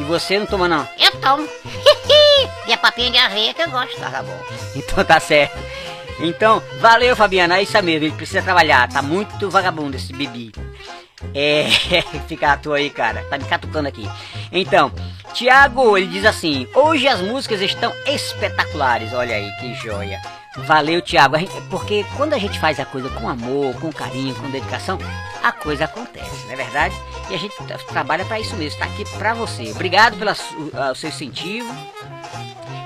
e 0.00 0.04
você 0.04 0.38
não 0.38 0.46
toma 0.46 0.68
não? 0.68 0.88
Eu 0.98 1.12
tomo. 1.20 1.48
e 2.66 2.72
a 2.72 2.78
papinha 2.78 3.10
de 3.10 3.18
aveia 3.18 3.54
que 3.54 3.62
eu 3.62 3.70
gosto. 3.70 3.98
Tá, 3.98 4.10
tá 4.10 4.22
bom. 4.22 4.38
Então 4.76 5.04
tá 5.04 5.20
certo. 5.20 5.56
Então, 6.20 6.62
valeu, 6.80 7.16
Fabiana. 7.16 7.58
É 7.58 7.62
isso 7.62 7.82
mesmo, 7.82 8.06
ele 8.06 8.14
precisa 8.14 8.42
trabalhar. 8.42 8.88
Tá 8.88 9.02
muito 9.02 9.50
vagabundo 9.50 9.96
esse 9.96 10.12
Bibi. 10.12 10.52
É, 11.34 11.66
fica 12.28 12.52
à 12.52 12.56
toa 12.56 12.76
aí, 12.76 12.90
cara. 12.90 13.24
Tá 13.24 13.38
me 13.38 13.44
catucando 13.44 13.88
aqui. 13.88 14.08
Então, 14.52 14.92
Tiago, 15.34 15.98
ele 15.98 16.06
diz 16.06 16.24
assim: 16.24 16.66
Hoje 16.74 17.08
as 17.08 17.20
músicas 17.20 17.60
estão 17.60 17.92
espetaculares. 18.06 19.12
Olha 19.12 19.34
aí, 19.34 19.50
que 19.60 19.74
joia. 19.74 20.20
Valeu, 20.58 21.02
Tiago. 21.02 21.34
Porque 21.68 22.06
quando 22.16 22.34
a 22.34 22.38
gente 22.38 22.58
faz 22.60 22.78
a 22.78 22.84
coisa 22.84 23.10
com 23.10 23.28
amor, 23.28 23.74
com 23.80 23.92
carinho, 23.92 24.34
com 24.36 24.48
dedicação, 24.50 24.96
a 25.42 25.50
coisa 25.50 25.86
acontece, 25.86 26.46
não 26.46 26.52
é 26.52 26.56
verdade? 26.56 26.94
E 27.28 27.34
a 27.34 27.38
gente 27.38 27.54
trabalha 27.88 28.24
para 28.24 28.38
isso 28.38 28.54
mesmo, 28.54 28.78
está 28.80 28.84
aqui 28.84 29.04
para 29.18 29.34
você. 29.34 29.72
Obrigado 29.72 30.16
pelo 30.16 30.94
seu 30.94 31.08
incentivo. 31.08 31.74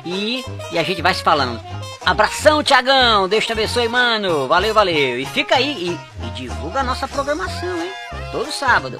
E, 0.06 0.42
e 0.72 0.78
a 0.78 0.82
gente 0.82 1.02
vai 1.02 1.12
se 1.12 1.22
falando. 1.22 1.60
Abração, 2.08 2.62
Tiagão. 2.62 3.28
Deus 3.28 3.44
te 3.44 3.52
abençoe, 3.52 3.86
mano. 3.86 4.48
Valeu, 4.48 4.72
valeu. 4.72 5.20
E 5.20 5.26
fica 5.26 5.56
aí 5.56 5.90
e, 5.90 6.26
e 6.26 6.30
divulga 6.30 6.80
a 6.80 6.82
nossa 6.82 7.06
programação, 7.06 7.82
hein? 7.82 7.92
Todo 8.32 8.50
sábado. 8.50 8.98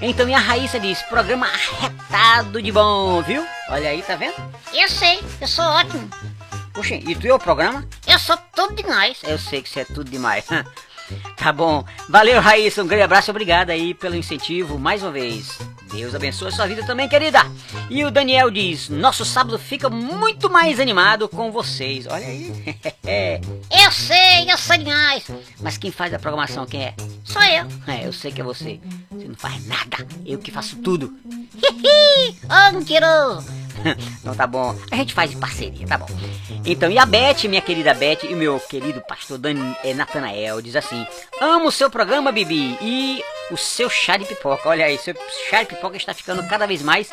Então, 0.00 0.26
e 0.26 0.32
a 0.32 0.38
Raíssa 0.38 0.80
diz: 0.80 1.02
programa 1.02 1.46
arretado 1.46 2.62
de 2.62 2.72
bom, 2.72 3.20
viu? 3.20 3.46
Olha 3.68 3.90
aí, 3.90 4.00
tá 4.00 4.16
vendo? 4.16 4.36
Eu 4.72 4.88
sei, 4.88 5.20
eu 5.38 5.46
sou 5.46 5.66
ótimo. 5.66 6.08
Puxa, 6.72 6.94
e 6.94 7.14
tu 7.14 7.26
é 7.26 7.34
o 7.34 7.38
programa? 7.38 7.86
Eu 8.06 8.18
sou 8.18 8.38
tudo 8.54 8.74
demais. 8.74 9.18
Eu 9.22 9.38
sei 9.38 9.60
que 9.60 9.68
você 9.68 9.80
é 9.80 9.84
tudo 9.84 10.10
demais. 10.10 10.46
tá 11.36 11.52
bom. 11.52 11.84
Valeu, 12.08 12.40
Raíssa. 12.40 12.82
Um 12.82 12.86
grande 12.86 13.04
abraço. 13.04 13.30
Obrigado 13.30 13.68
aí 13.68 13.92
pelo 13.92 14.16
incentivo 14.16 14.78
mais 14.78 15.02
uma 15.02 15.12
vez. 15.12 15.58
Deus 15.96 16.14
abençoe 16.14 16.48
a 16.48 16.50
sua 16.50 16.66
vida 16.66 16.84
também, 16.84 17.08
querida. 17.08 17.40
E 17.88 18.04
o 18.04 18.10
Daniel 18.10 18.50
diz: 18.50 18.90
Nosso 18.90 19.24
sábado 19.24 19.58
fica 19.58 19.88
muito 19.88 20.50
mais 20.50 20.78
animado 20.78 21.26
com 21.26 21.50
vocês. 21.50 22.06
Olha 22.06 22.26
aí. 22.26 22.52
eu 23.70 23.90
sei, 23.90 24.50
eu 24.50 24.58
sei 24.58 24.78
demais. 24.78 25.24
Mas 25.58 25.78
quem 25.78 25.90
faz 25.90 26.12
a 26.12 26.18
programação, 26.18 26.66
quem 26.66 26.84
é? 26.84 26.94
Sou 27.24 27.42
eu. 27.42 27.66
É, 27.86 28.06
eu 28.06 28.12
sei 28.12 28.30
que 28.30 28.42
é 28.42 28.44
você. 28.44 28.78
Você 29.10 29.26
não 29.26 29.34
faz 29.36 29.66
nada. 29.66 30.06
Eu 30.26 30.38
que 30.38 30.50
faço 30.50 30.76
tudo. 30.76 31.16
Ô, 32.44 32.72
mentiroso. 32.74 33.65
Então 34.20 34.34
tá 34.34 34.46
bom. 34.46 34.76
A 34.90 34.96
gente 34.96 35.14
faz 35.14 35.32
em 35.32 35.38
parceria, 35.38 35.86
tá 35.86 35.98
bom. 35.98 36.06
Então, 36.64 36.90
e 36.90 36.98
a 36.98 37.06
Beth, 37.06 37.44
minha 37.48 37.60
querida 37.60 37.94
Beth, 37.94 38.24
e 38.24 38.34
meu 38.34 38.58
querido 38.58 39.00
pastor 39.02 39.38
Dan, 39.38 39.74
é, 39.84 39.94
Natanael, 39.94 40.60
diz 40.60 40.74
assim: 40.74 41.06
Amo 41.40 41.68
o 41.68 41.72
seu 41.72 41.88
programa, 41.88 42.32
Bibi, 42.32 42.76
e 42.80 43.22
o 43.50 43.56
seu 43.56 43.88
chá 43.88 44.16
de 44.16 44.24
pipoca. 44.24 44.68
Olha 44.68 44.86
aí, 44.86 44.98
seu 44.98 45.14
chá 45.48 45.62
de 45.62 45.68
pipoca 45.68 45.96
está 45.96 46.12
ficando 46.12 46.46
cada 46.48 46.66
vez 46.66 46.82
mais 46.82 47.10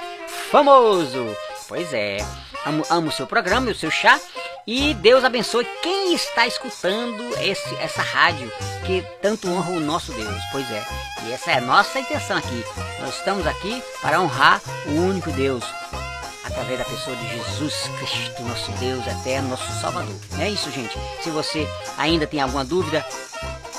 famoso. 0.50 1.26
Pois 1.68 1.94
é, 1.94 2.18
amo, 2.66 2.84
amo 2.90 3.10
o 3.10 3.12
seu 3.12 3.28
programa 3.28 3.70
e 3.70 3.72
o 3.72 3.76
seu 3.76 3.92
chá. 3.92 4.20
E 4.66 4.94
Deus 4.96 5.24
abençoe 5.24 5.68
quem 5.82 6.14
está 6.14 6.48
escutando 6.48 7.22
esse, 7.42 7.76
essa 7.76 8.02
rádio 8.02 8.52
que 8.86 9.06
tanto 9.22 9.50
honra 9.50 9.72
o 9.72 9.80
nosso 9.80 10.12
Deus. 10.14 10.42
Pois 10.52 10.70
é, 10.72 10.84
e 11.26 11.34
essa 11.34 11.52
é 11.52 11.58
a 11.58 11.62
nossa 11.62 12.00
intenção 12.00 12.38
aqui. 12.38 12.64
Nós 13.00 13.18
estamos 13.18 13.46
aqui 13.46 13.84
para 14.02 14.22
honrar 14.22 14.62
o 14.88 14.92
único 14.92 15.32
Deus, 15.32 15.64
através 16.44 16.80
da 16.80 16.86
pessoa 16.86 17.16
de 17.16 17.28
Jesus 17.30 17.90
Cristo, 18.00 18.44
nosso 18.44 18.72
Deus 18.74 19.06
eterno, 19.08 19.50
nosso 19.50 19.72
Salvador. 19.82 20.16
É 20.40 20.50
isso, 20.50 20.70
gente. 20.72 20.98
Se 21.22 21.30
você 21.30 21.68
ainda 21.98 22.28
tem 22.28 22.42
alguma 22.42 22.66
dúvida, 22.66 23.06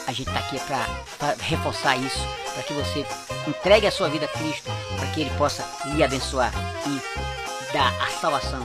a 0.07 0.13
gente 0.13 0.29
está 0.29 0.41
aqui 0.41 0.59
para 0.61 1.35
reforçar 1.41 1.97
isso, 1.97 2.21
para 2.53 2.63
que 2.63 2.73
você 2.73 3.07
entregue 3.47 3.87
a 3.87 3.91
sua 3.91 4.09
vida 4.09 4.27
a 4.27 4.29
Cristo, 4.29 4.71
para 4.97 5.07
que 5.09 5.21
Ele 5.23 5.31
possa 5.37 5.65
lhe 5.87 6.03
abençoar 6.03 6.53
e 6.87 7.73
dar 7.73 7.93
a 8.03 8.07
salvação. 8.21 8.65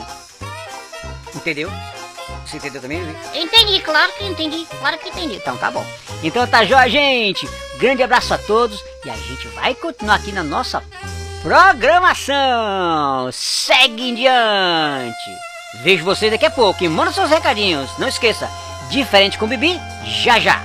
Entendeu? 1.36 1.70
Você 2.46 2.58
entendeu 2.58 2.82
também, 2.82 3.04
Luiz? 3.04 3.18
Entendi, 3.36 3.80
claro 3.82 4.12
que 4.14 4.26
entendi, 4.26 4.66
claro 4.80 4.98
que 4.98 5.10
entendi. 5.10 5.36
Então 5.36 5.56
tá 5.58 5.70
bom. 5.70 5.86
Então 6.24 6.48
tá 6.48 6.66
Jó, 6.66 6.88
gente. 6.88 7.48
Grande 7.78 8.04
abraço 8.04 8.34
a 8.34 8.38
todos 8.38 8.84
e 9.06 9.10
a 9.10 9.16
gente 9.16 9.48
vai 9.50 9.76
continuar 9.76 10.16
aqui 10.16 10.32
na 10.32 10.44
nossa 10.44 10.84
programação. 11.42 13.30
Segue 13.32 14.10
em 14.10 14.16
diante. 14.16 15.38
Vejo 15.82 16.04
vocês 16.04 16.32
daqui 16.32 16.46
a 16.46 16.52
pouco 16.52 16.84
e 16.84 16.90
manda 16.90 17.12
seus 17.12 17.30
recadinhos. 17.30 17.90
Não 17.98 18.08
esqueça, 18.08 18.50
diferente 18.90 19.38
com 19.38 19.46
o 19.46 19.48
Bibi, 19.48 19.80
já 20.06 20.40
já. 20.40 20.62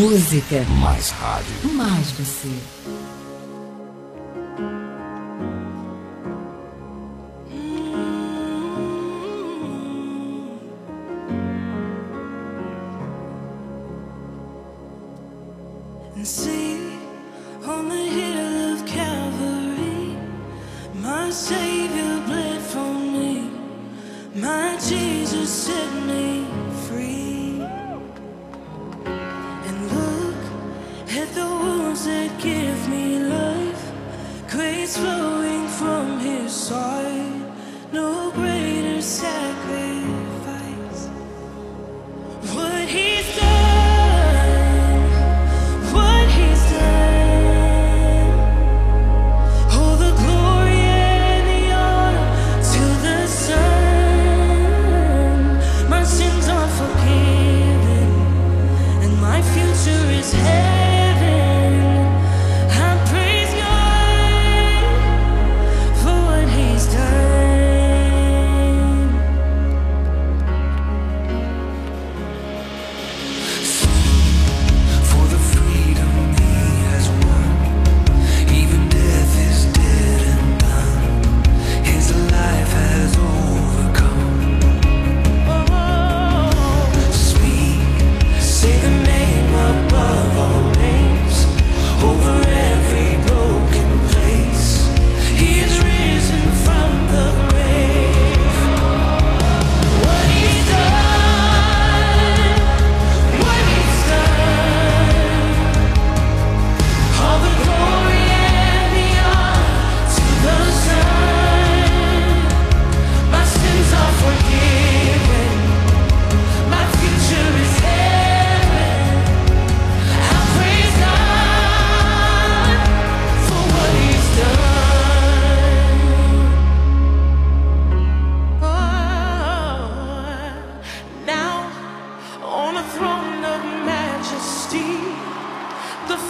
música. 0.00 0.64
Mais 0.80 1.10
rádio. 1.10 1.54
Mais 1.74 2.10
você. 2.12 2.48
My 21.02 21.30
Savior 21.30 22.20
bled 22.26 22.60
for 22.60 22.92
me. 22.92 23.50
My 24.34 24.76
Jesus 24.78 25.48
set 25.48 25.92
me 26.06 26.29
that 31.98 32.30
give 32.38 32.88
me 32.88 33.18
life, 33.18 33.92
grace 34.48 34.96
flowing 34.96 35.66
from 35.66 36.20
his 36.20 36.52
side. 36.52 37.09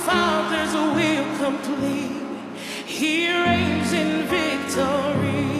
Father's 0.06 0.74
will 0.74 1.36
complete. 1.36 2.22
He 2.86 3.28
reigns 3.30 3.92
in 3.92 4.10
victory. 4.26 5.50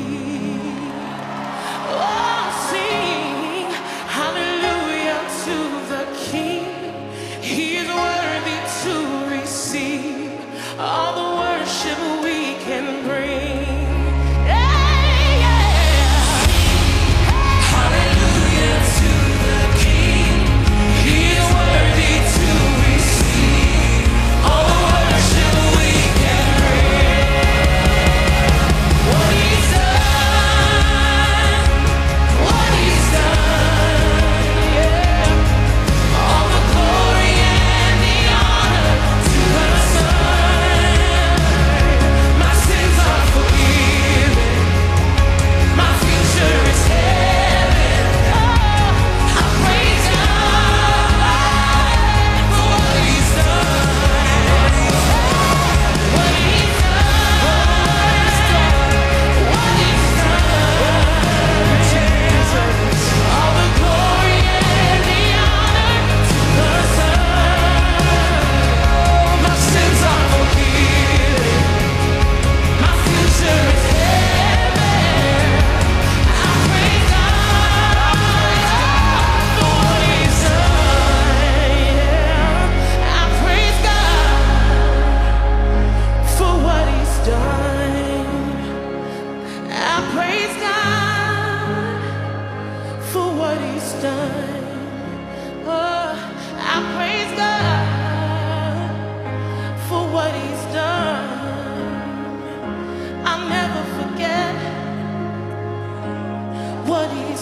Oh, 1.93 2.45
sing 2.71 3.71
hallelujah 4.19 5.21
to 5.45 5.57
the 5.93 6.05
King. 6.31 6.65
He 7.43 7.77
is 7.77 7.89
worthy 7.89 8.61
to 8.83 8.95
receive 9.37 10.33
all 10.79 11.13
the 11.21 11.29
worship 11.43 11.99
we 12.25 12.39
can 12.65 12.87
bring. 13.07 13.30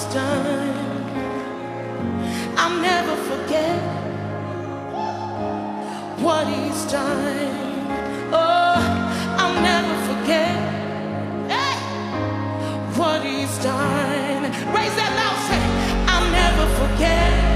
Done. 0.07 0.89
I'll 2.57 2.81
never 2.81 3.17
forget 3.31 3.81
what 6.21 6.47
he's 6.47 6.85
done. 6.91 7.87
Oh, 8.33 8.79
I'll 9.41 9.61
never 9.63 9.95
forget 10.09 10.57
hey, 11.53 11.77
what 12.99 13.23
he's 13.25 13.57
done. 13.59 14.43
Raise 14.75 14.95
that 15.01 15.13
loud, 15.21 15.39
say, 15.49 15.63
I'll 16.13 16.31
never 16.31 16.67
forget 16.81 17.48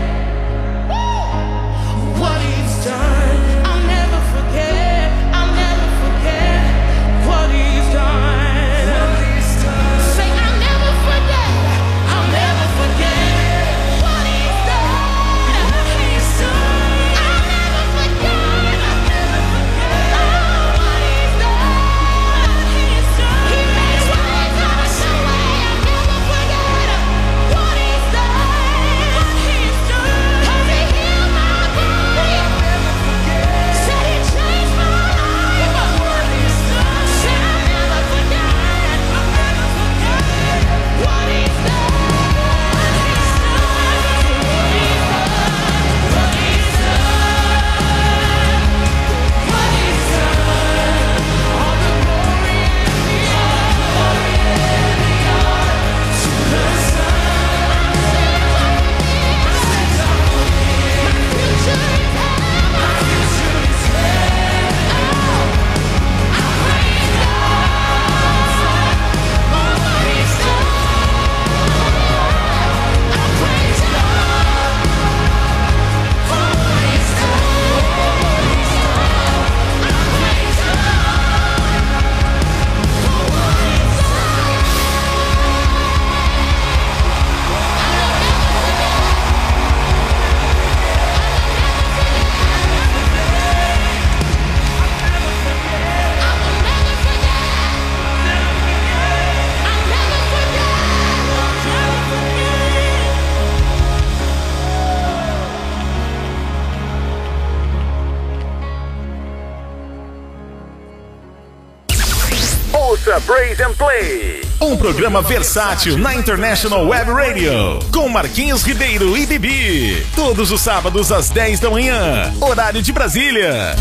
Praise 113.53 113.61
and 113.61 113.75
Play. 113.75 114.41
Um 114.61 114.77
programa 114.77 115.21
versátil 115.21 115.99
na 115.99 116.15
International 116.15 116.87
Web 116.87 117.11
Radio. 117.11 117.81
Com 117.93 118.09
Marquinhos 118.09 118.63
Ribeiro 118.63 119.17
e 119.17 119.27
Bibi. 119.27 120.07
Todos 120.15 120.51
os 120.51 120.61
sábados 120.61 121.13
às 121.13 121.29
10 121.29 121.61
da 121.61 121.69
manhã. 121.69 122.33
Horário 122.41 122.81
de 122.81 122.93
Brasília. 122.93 123.77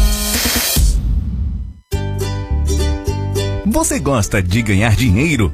Você 3.65 3.99
gosta 3.99 4.41
de 4.41 4.61
ganhar 4.61 4.93
dinheiro? 4.95 5.53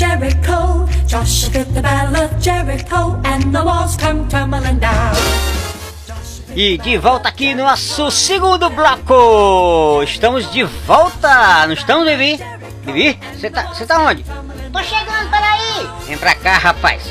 Jericho. 0.00 0.88
Joshua 1.06 1.50
fit 1.50 1.74
the 1.74 1.82
battle 1.82 2.24
of 2.24 2.32
Jericho, 2.40 3.20
and 3.22 3.52
the 3.52 3.62
walls 3.62 3.98
come 3.98 4.26
tumbling 4.30 4.78
down. 4.78 5.12
E 6.56 6.78
de 6.78 6.96
volta 6.96 7.28
aqui 7.28 7.54
no 7.54 7.64
nosso 7.64 8.10
segundo 8.10 8.70
bloco. 8.70 10.02
Estamos 10.02 10.50
de 10.50 10.64
volta, 10.64 11.66
não 11.66 11.74
estamos, 11.74 12.08
Vivi? 12.08 12.40
Vivi, 12.82 13.20
você 13.34 13.50
tá, 13.50 13.64
você 13.64 13.84
tá 13.84 13.98
onde? 13.98 14.24
Tô 14.72 14.82
chegando, 14.82 15.30
peraí. 15.30 15.86
Vem 16.06 16.16
pra 16.16 16.34
cá, 16.34 16.56
rapaz. 16.56 17.02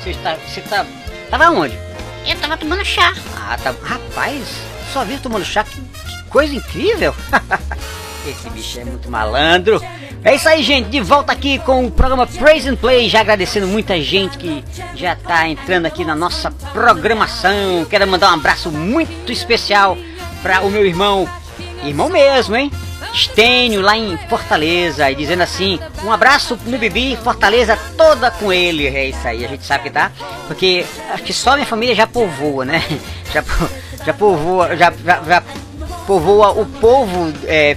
Você 0.00 0.10
está, 0.10 0.36
você 0.36 0.60
tá, 0.60 0.86
tava 1.28 1.50
onde? 1.50 1.76
Eu 2.24 2.36
tava 2.36 2.56
tomando 2.56 2.84
chá. 2.84 3.12
Ah, 3.36 3.58
tá, 3.60 3.74
rapaz, 3.82 4.46
só 4.92 5.04
vi 5.04 5.18
tomando 5.18 5.44
chá, 5.44 5.64
que, 5.64 5.80
que 5.80 6.22
coisa 6.30 6.54
incrível. 6.54 7.12
Esse 8.28 8.50
bicho 8.50 8.80
é 8.80 8.84
muito 8.84 9.10
malandro. 9.10 9.80
É 10.24 10.34
isso 10.34 10.48
aí, 10.48 10.62
gente. 10.62 10.88
De 10.88 11.00
volta 11.00 11.32
aqui 11.32 11.58
com 11.60 11.86
o 11.86 11.90
programa 11.90 12.26
Praise 12.26 12.68
and 12.68 12.76
Play. 12.76 13.08
Já 13.08 13.20
agradecendo 13.20 13.66
muita 13.66 14.00
gente 14.00 14.36
que 14.36 14.64
já 14.94 15.14
tá 15.14 15.46
entrando 15.48 15.86
aqui 15.86 16.04
na 16.04 16.14
nossa 16.16 16.50
programação. 16.72 17.86
Quero 17.88 18.06
mandar 18.08 18.30
um 18.30 18.34
abraço 18.34 18.70
muito 18.72 19.30
especial 19.30 19.96
para 20.42 20.62
o 20.62 20.70
meu 20.70 20.84
irmão, 20.84 21.28
irmão 21.84 22.08
mesmo, 22.08 22.56
hein? 22.56 22.70
Estênio, 23.12 23.80
lá 23.80 23.96
em 23.96 24.16
Fortaleza, 24.28 25.10
e 25.10 25.14
dizendo 25.14 25.42
assim: 25.42 25.78
um 26.04 26.12
abraço 26.12 26.58
no 26.66 26.76
Bibi, 26.76 27.16
Fortaleza 27.16 27.78
toda 27.96 28.30
com 28.30 28.52
ele. 28.52 28.86
É 28.88 29.08
isso 29.08 29.26
aí, 29.26 29.44
a 29.44 29.48
gente 29.48 29.64
sabe 29.64 29.84
que 29.84 29.90
tá, 29.90 30.10
porque 30.46 30.84
acho 31.10 31.22
que 31.22 31.32
só 31.32 31.54
minha 31.54 31.66
família 31.66 31.94
já 31.94 32.06
povoa, 32.06 32.64
né? 32.64 32.82
Já, 33.32 33.44
já 34.06 34.14
povoa, 34.14 34.76
já, 34.76 34.90
já, 35.04 35.20
já 35.22 35.42
povoa 36.06 36.52
o 36.52 36.64
povo 36.64 37.34
é, 37.44 37.76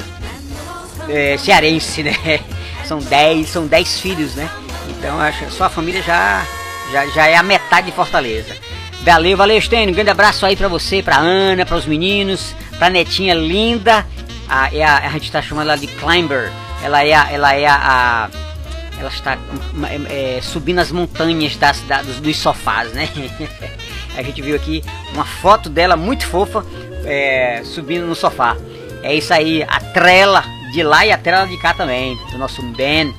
é, 1.09 1.37
cearense, 1.37 2.03
né? 2.03 2.15
São 2.85 2.99
10, 2.99 3.47
são 3.47 3.67
10 3.67 3.99
filhos, 3.99 4.33
né? 4.33 4.49
Então 4.89 5.19
acho 5.21 5.45
que 5.45 5.51
só 5.53 5.65
a 5.65 5.69
família 5.69 6.01
já, 6.01 6.43
já, 6.91 7.05
já 7.07 7.27
é 7.27 7.35
a 7.35 7.43
metade 7.43 7.87
de 7.87 7.91
Fortaleza. 7.95 8.55
Valeu, 9.03 9.37
valeu, 9.37 9.61
Stênio. 9.61 9.89
Um 9.89 9.93
grande 9.93 10.09
abraço 10.09 10.43
aí 10.45 10.55
pra 10.55 10.67
você, 10.67 11.03
pra 11.03 11.17
Ana, 11.17 11.65
para 11.67 11.75
os 11.77 11.85
meninos, 11.85 12.55
pra 12.79 12.89
netinha 12.89 13.35
linda. 13.35 14.03
A, 14.47 14.73
é 14.75 14.83
a, 14.83 14.97
a 14.97 15.09
gente 15.09 15.31
tá 15.31 15.39
chamando 15.39 15.67
ela 15.69 15.77
de 15.77 15.85
Climber. 15.85 16.51
Ela 16.83 17.03
é 17.05 17.13
a. 17.13 17.31
Ela 17.31 17.53
é 17.55 17.65
a. 17.67 17.75
a- 17.75 18.29
ela 18.99 19.09
está 19.09 19.37
é, 20.09 20.37
é, 20.37 20.41
subindo 20.41 20.79
as 20.79 20.91
montanhas 20.91 21.55
das, 21.57 21.79
da- 21.81 22.01
dos, 22.01 22.19
dos 22.19 22.35
sofás, 22.37 22.91
né? 22.91 23.07
a 24.17 24.23
gente 24.23 24.41
viu 24.41 24.55
aqui 24.55 24.83
uma 25.13 25.23
foto 25.25 25.69
dela 25.69 25.95
muito 25.95 26.25
fofa 26.25 26.65
é, 27.05 27.61
subindo 27.63 28.07
no 28.07 28.15
sofá. 28.15 28.57
É 29.03 29.13
isso 29.13 29.31
aí, 29.33 29.63
a 29.63 29.79
trela 29.79 30.43
de 30.71 30.83
lá 30.83 31.05
e 31.05 31.11
a 31.11 31.17
trela 31.17 31.45
de 31.45 31.57
cá 31.57 31.73
também, 31.73 32.15
do 32.31 32.37
nosso 32.37 32.61
Ben. 32.61 33.13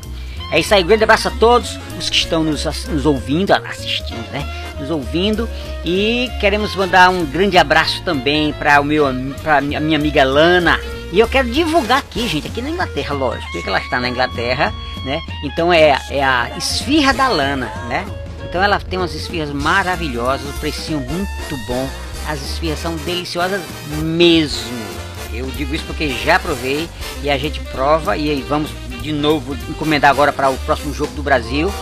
É 0.53 0.59
isso 0.59 0.74
aí, 0.74 0.82
grande 0.82 1.05
abraço 1.05 1.28
a 1.28 1.30
todos 1.30 1.78
os 1.96 2.11
que 2.11 2.16
estão 2.16 2.42
nos, 2.42 2.64
nos 2.88 3.07
ouvindo, 3.07 3.53
assistindo, 3.53 4.28
né? 4.32 4.44
Nos 4.80 4.90
ouvindo. 4.90 5.48
E 5.84 6.28
queremos 6.40 6.74
mandar 6.74 7.09
um 7.11 7.24
grande 7.24 7.57
abraço 7.57 8.03
também 8.03 8.53
para 8.53 8.80
o 8.80 8.84
meu 8.84 9.07
pra 9.42 9.59
a 9.59 9.61
minha 9.61 9.96
amiga 9.96 10.24
Lana. 10.24 10.80
E 11.12 11.18
eu 11.18 11.28
quero 11.28 11.51
divulgar 11.51 11.98
aqui, 11.98 12.26
gente, 12.26 12.48
aqui 12.48 12.61
na 12.62 12.70
Inglaterra, 12.70 13.14
lógico, 13.14 13.51
porque 13.53 13.68
ela 13.68 13.80
está 13.80 14.01
na 14.01 14.09
Inglaterra, 14.09 14.72
né? 15.05 15.20
Então 15.44 15.72
é, 15.72 15.96
é 16.11 16.22
a 16.22 16.51
esfirra 16.57 17.12
da 17.12 17.28
Lana, 17.28 17.66
né? 17.88 18.05
Então 18.48 18.62
ela 18.62 18.80
tem 18.80 18.98
umas 18.98 19.14
esfirras 19.14 19.51
maravilhosas, 19.53 20.46
um 20.48 20.59
precinho 20.59 21.01
muito 21.01 21.66
bom. 21.68 21.88
As 22.28 22.42
esfirras 22.42 22.80
são 22.80 22.96
deliciosas 22.96 23.61
mesmo. 24.03 24.99
Eu 25.33 25.47
digo 25.53 25.74
isso 25.74 25.85
porque 25.87 26.09
já 26.24 26.39
provei 26.39 26.89
e 27.22 27.31
a 27.31 27.39
gente 27.39 27.61
prova 27.61 28.16
e 28.16 28.28
aí 28.31 28.45
vamos 28.49 28.70
de 29.03 29.12
novo 29.12 29.55
encomendar 29.68 30.11
agora 30.11 30.33
para 30.33 30.51
o 30.51 30.57
próximo 30.59 30.93
jogo 30.93 31.12
do 31.14 31.22
Brasil. 31.22 31.72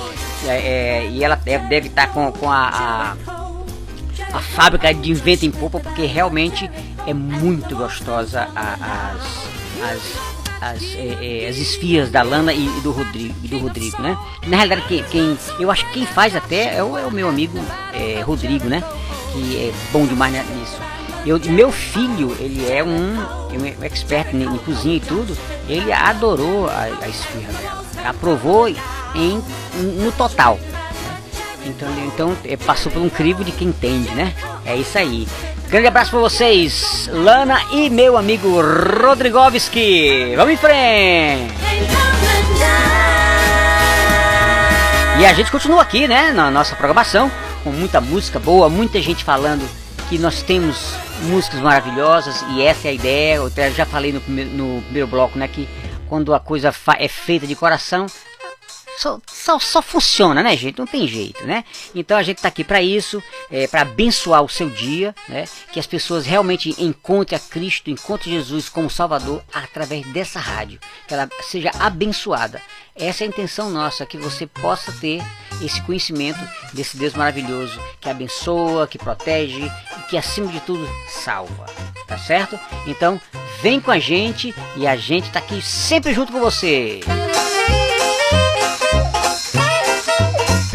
É, 0.46 0.50
é, 1.04 1.08
e 1.10 1.24
ela 1.24 1.34
deve, 1.34 1.66
deve 1.66 1.88
estar 1.88 2.08
com, 2.12 2.30
com 2.30 2.48
a, 2.50 2.68
a, 3.26 4.36
a 4.36 4.38
fábrica 4.40 4.92
de 4.94 5.10
invento 5.10 5.44
em 5.44 5.50
popa 5.50 5.80
porque 5.80 6.06
realmente 6.06 6.70
é 7.06 7.12
muito 7.12 7.74
gostosa 7.74 8.48
a- 8.54 9.12
as, 9.14 9.48
as, 9.90 10.02
as, 10.60 10.82
é, 10.94 11.44
é, 11.44 11.48
as 11.48 11.56
esfias 11.56 12.10
da 12.10 12.22
Lana 12.22 12.52
e, 12.52 12.66
e 12.66 12.80
do 12.82 12.92
Rodrigo, 12.92 13.34
e 13.42 13.48
do 13.48 13.58
Rodrigo, 13.58 14.00
né? 14.00 14.16
Na 14.46 14.56
realidade, 14.58 14.82
quem, 14.86 15.02
quem- 15.04 15.38
eu 15.58 15.70
acho 15.72 15.84
que 15.86 15.94
quem 15.94 16.06
faz 16.06 16.36
até 16.36 16.76
é 16.76 16.84
o, 16.84 16.96
é 16.96 17.04
o 17.04 17.10
meu 17.10 17.28
amigo 17.28 17.58
é, 17.92 18.20
Rodrigo, 18.20 18.68
né? 18.68 18.82
Que 19.32 19.56
é 19.56 19.72
bom 19.92 20.06
demais 20.06 20.32
né, 20.32 20.44
nisso. 20.56 20.76
Eu, 21.26 21.38
meu 21.40 21.70
filho, 21.70 22.36
ele 22.38 22.70
é 22.70 22.82
um, 22.82 23.18
um 23.18 23.84
expert 23.84 24.34
em, 24.34 24.44
em 24.44 24.58
cozinha 24.58 24.96
e 24.96 25.00
tudo. 25.00 25.36
Ele 25.68 25.92
adorou 25.92 26.68
a, 26.68 26.88
a 27.02 27.08
esfirra 27.08 27.52
dela. 27.52 27.84
Aprovou 28.04 28.68
em, 28.68 29.42
no 30.02 30.12
total. 30.12 30.58
Então, 31.64 31.88
então 32.06 32.36
é, 32.44 32.56
passou 32.56 32.90
por 32.90 33.02
um 33.02 33.10
crivo 33.10 33.44
de 33.44 33.52
quem 33.52 33.68
entende, 33.68 34.14
né? 34.14 34.34
É 34.64 34.76
isso 34.76 34.96
aí. 34.96 35.26
Grande 35.68 35.86
abraço 35.86 36.10
pra 36.10 36.20
vocês, 36.20 37.10
Lana 37.12 37.60
e 37.72 37.90
meu 37.90 38.16
amigo 38.16 38.58
Rodrigovski. 39.02 40.34
Vamos 40.34 40.54
em 40.54 40.56
frente! 40.56 41.54
E 45.20 45.26
a 45.26 45.34
gente 45.34 45.50
continua 45.50 45.82
aqui, 45.82 46.06
né, 46.06 46.32
na 46.32 46.50
nossa 46.50 46.76
programação, 46.76 47.30
com 47.64 47.70
muita 47.70 48.00
música 48.00 48.38
boa, 48.38 48.68
muita 48.68 49.02
gente 49.02 49.24
falando 49.24 49.68
que 50.08 50.16
nós 50.16 50.42
temos 50.42 50.94
músicas 51.22 51.60
maravilhosas 51.60 52.42
e 52.50 52.62
essa 52.62 52.88
é 52.88 52.90
a 52.90 52.94
ideia. 52.94 53.34
Eu 53.36 53.50
já 53.74 53.84
falei 53.84 54.12
no 54.12 54.20
primeiro, 54.20 54.50
no 54.50 54.82
primeiro 54.82 55.06
bloco, 55.06 55.38
né, 55.38 55.48
que 55.48 55.68
quando 56.08 56.34
a 56.34 56.40
coisa 56.40 56.72
é 56.98 57.08
feita 57.08 57.46
de 57.46 57.54
coração, 57.54 58.06
só, 58.98 59.20
só, 59.26 59.58
só 59.60 59.80
funciona, 59.80 60.42
né, 60.42 60.56
gente? 60.56 60.78
Não 60.78 60.86
tem 60.86 61.06
jeito, 61.06 61.46
né? 61.46 61.64
Então 61.94 62.16
a 62.16 62.22
gente 62.22 62.42
tá 62.42 62.48
aqui 62.48 62.64
para 62.64 62.82
isso, 62.82 63.22
é, 63.48 63.68
para 63.68 63.82
abençoar 63.82 64.42
o 64.42 64.48
seu 64.48 64.68
dia, 64.68 65.14
né? 65.28 65.44
Que 65.72 65.78
as 65.78 65.86
pessoas 65.86 66.26
realmente 66.26 66.74
encontrem 66.82 67.36
a 67.38 67.40
Cristo, 67.40 67.90
encontrem 67.90 68.34
Jesus 68.34 68.68
como 68.68 68.90
Salvador 68.90 69.40
através 69.54 70.04
dessa 70.08 70.40
rádio, 70.40 70.80
que 71.06 71.14
ela 71.14 71.28
seja 71.42 71.70
abençoada. 71.78 72.60
Essa 72.96 73.22
é 73.22 73.26
a 73.26 73.28
intenção 73.28 73.70
nossa, 73.70 74.04
que 74.04 74.18
você 74.18 74.48
possa 74.48 74.90
ter 74.90 75.22
esse 75.62 75.80
conhecimento 75.82 76.40
desse 76.72 76.96
Deus 76.96 77.14
maravilhoso 77.14 77.80
que 78.00 78.10
abençoa, 78.10 78.88
que 78.88 78.98
protege 78.98 79.64
e 79.64 80.10
que 80.10 80.16
acima 80.18 80.50
de 80.50 80.58
tudo 80.60 80.84
salva. 81.08 81.66
Tá 82.08 82.18
certo? 82.18 82.58
Então, 82.84 83.20
vem 83.62 83.80
com 83.80 83.92
a 83.92 83.98
gente 84.00 84.52
e 84.76 84.88
a 84.88 84.96
gente 84.96 85.30
tá 85.30 85.38
aqui 85.38 85.62
sempre 85.62 86.12
junto 86.12 86.32
com 86.32 86.40
você. 86.40 87.00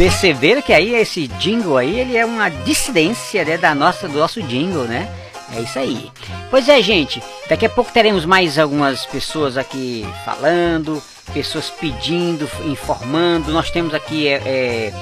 Perceberam 0.04 0.62
que 0.62 0.74
aí 0.74 0.94
esse 0.96 1.28
jingle 1.28 1.78
aí, 1.78 1.98
ele 1.98 2.18
é 2.18 2.26
uma 2.26 2.50
dissidência 2.50 3.46
né, 3.46 3.58
da 3.58 3.74
nossa, 3.74 4.06
do 4.06 4.20
nosso 4.20 4.42
jingle, 4.44 4.84
né? 4.84 5.10
É 5.56 5.62
isso 5.62 5.80
aí. 5.80 6.12
Pois 6.50 6.68
é, 6.68 6.82
gente, 6.82 7.24
daqui 7.48 7.66
a 7.66 7.70
pouco 7.70 7.90
teremos 7.90 8.26
mais 8.26 8.60
algumas 8.60 9.06
pessoas 9.06 9.58
aqui 9.58 10.06
falando, 10.26 11.02
pessoas 11.34 11.70
pedindo, 11.70 12.50
informando. 12.66 13.54
Nós 13.54 13.72
temos 13.72 13.94
aqui, 13.94 14.28
é, 14.28 14.42
é, 14.46 14.94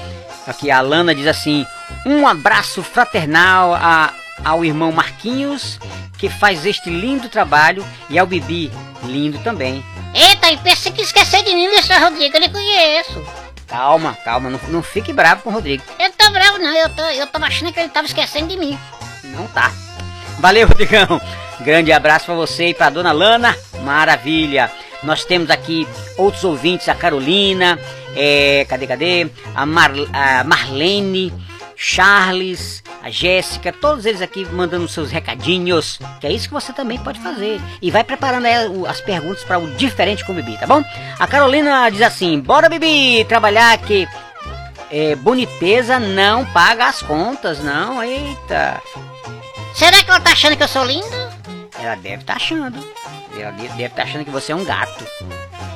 aqui 0.46 0.70
a 0.70 0.80
Lana 0.80 1.12
diz 1.12 1.26
assim, 1.26 1.66
um 2.06 2.24
abraço 2.24 2.80
fraternal 2.80 3.74
a, 3.74 4.14
ao 4.44 4.64
irmão 4.64 4.92
Marquinhos, 4.92 5.80
que 6.16 6.28
faz 6.28 6.64
este 6.64 6.90
lindo 6.90 7.28
trabalho, 7.28 7.84
e 8.08 8.20
ao 8.20 8.26
Bibi, 8.28 8.70
lindo 9.02 9.40
também. 9.40 9.84
Eita, 10.14 10.52
e 10.52 10.58
pensei 10.58 10.92
que 10.92 11.02
esquecer 11.02 11.42
de 11.42 11.52
mim, 11.56 11.64
Mr. 11.64 11.94
Rodrigo, 12.04 12.36
eu 12.36 12.40
lhe 12.40 12.48
conheço. 12.48 13.51
Calma, 13.72 14.14
calma, 14.22 14.50
não, 14.50 14.60
não 14.68 14.82
fique 14.82 15.14
bravo 15.14 15.44
com 15.44 15.48
o 15.48 15.52
Rodrigo. 15.54 15.82
Eu 15.98 16.10
não 16.10 16.12
tô 16.12 16.30
bravo 16.30 16.58
não, 16.58 16.76
eu, 16.76 16.90
tô, 16.90 17.02
eu 17.04 17.26
tava 17.26 17.46
achando 17.46 17.72
que 17.72 17.80
ele 17.80 17.88
tava 17.88 18.06
esquecendo 18.06 18.48
de 18.48 18.58
mim. 18.58 18.78
Não 19.24 19.46
tá. 19.46 19.72
Valeu, 20.38 20.68
Rodrigão. 20.68 21.18
Grande 21.60 21.90
abraço 21.90 22.26
pra 22.26 22.34
você 22.34 22.68
e 22.68 22.74
pra 22.74 22.90
dona 22.90 23.12
Lana. 23.12 23.56
Maravilha. 23.82 24.70
Nós 25.02 25.24
temos 25.24 25.48
aqui 25.48 25.88
outros 26.18 26.44
ouvintes, 26.44 26.86
a 26.90 26.94
Carolina, 26.94 27.78
é, 28.14 28.66
cadê, 28.68 28.86
cadê? 28.86 29.30
A, 29.54 29.64
Mar, 29.64 29.90
a 30.12 30.44
Marlene, 30.44 31.32
Charles, 31.76 32.82
a 33.02 33.10
Jéssica, 33.10 33.72
todos 33.72 34.06
eles 34.06 34.22
aqui 34.22 34.44
mandando 34.46 34.86
seus 34.88 35.10
recadinhos, 35.10 35.98
que 36.20 36.26
é 36.26 36.32
isso 36.32 36.48
que 36.48 36.54
você 36.54 36.72
também 36.72 36.98
pode 36.98 37.20
fazer. 37.20 37.60
E 37.80 37.90
vai 37.90 38.04
preparando 38.04 38.46
o- 38.72 38.86
as 38.86 39.00
perguntas 39.00 39.42
para 39.44 39.58
o 39.58 39.70
diferente 39.74 40.24
com 40.24 40.32
o 40.32 40.34
Bibi, 40.34 40.56
tá 40.58 40.66
bom? 40.66 40.82
A 41.18 41.26
Carolina 41.26 41.88
diz 41.90 42.02
assim: 42.02 42.38
Bora, 42.40 42.68
Bibi, 42.68 43.24
trabalhar 43.24 43.76
que 43.78 44.06
é, 44.90 45.14
boniteza 45.16 45.98
não 45.98 46.44
paga 46.46 46.86
as 46.86 47.02
contas, 47.02 47.58
não. 47.60 48.02
Eita. 48.02 48.80
Será 49.74 50.02
que 50.02 50.10
ela 50.10 50.20
tá 50.20 50.32
achando 50.32 50.56
que 50.56 50.62
eu 50.62 50.68
sou 50.68 50.84
lindo? 50.84 51.06
Ela 51.80 51.94
deve 51.96 52.22
estar 52.22 52.36
achando. 52.36 52.78
Ela 53.36 53.50
de- 53.52 53.68
deve 53.68 53.84
estar 53.86 54.02
achando 54.02 54.24
que 54.24 54.30
você 54.30 54.52
é 54.52 54.54
um 54.56 54.64
gato. 54.64 55.04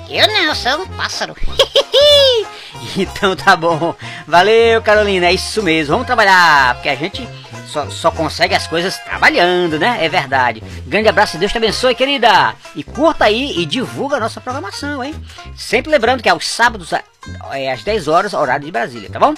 Eu 0.08 0.28
não, 0.28 0.36
eu 0.44 0.54
sou 0.54 0.82
um 0.82 0.86
pássaro. 0.88 1.34
Então 2.96 3.36
tá 3.36 3.54
bom. 3.54 3.94
Valeu, 4.26 4.80
Carolina. 4.82 5.26
É 5.26 5.32
isso 5.32 5.62
mesmo. 5.62 5.92
Vamos 5.92 6.06
trabalhar. 6.06 6.74
Porque 6.74 6.88
a 6.88 6.94
gente 6.94 7.28
só, 7.66 7.90
só 7.90 8.10
consegue 8.10 8.54
as 8.54 8.66
coisas 8.66 8.96
trabalhando, 8.98 9.78
né? 9.78 9.98
É 10.00 10.08
verdade. 10.08 10.62
Grande 10.86 11.08
abraço. 11.08 11.36
Deus 11.36 11.52
te 11.52 11.58
abençoe, 11.58 11.94
querida. 11.94 12.54
E 12.74 12.82
curta 12.82 13.26
aí 13.26 13.58
e 13.58 13.66
divulga 13.66 14.16
a 14.16 14.20
nossa 14.20 14.40
programação, 14.40 15.04
hein? 15.04 15.14
Sempre 15.54 15.90
lembrando 15.90 16.22
que 16.22 16.28
é 16.28 16.32
aos 16.32 16.48
sábados, 16.48 16.92
é, 17.52 17.72
às 17.72 17.82
10 17.82 18.08
horas, 18.08 18.32
horário 18.32 18.64
de 18.64 18.72
Brasília, 18.72 19.10
tá 19.10 19.18
bom? 19.18 19.34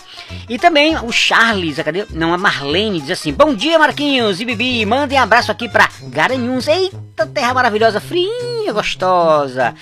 E 0.49 0.59
também 0.59 0.97
o 0.97 1.11
Charles, 1.11 1.79
cadê? 1.79 2.07
Não, 2.11 2.33
a 2.33 2.39
Marlene 2.39 3.01
diz 3.01 3.11
assim: 3.11 3.33
Bom 3.33 3.55
dia, 3.55 3.79
Marquinhos 3.79 4.41
e 4.41 4.45
Bibi. 4.45 4.85
Mandem 4.87 5.19
abraço 5.19 5.51
aqui 5.51 5.69
pra 5.69 5.89
Garanhuns. 6.05 6.69
Eita, 6.69 7.27
terra 7.27 7.55
maravilhosa, 7.55 8.01
fria, 8.01 8.73
gostosa. 8.73 9.75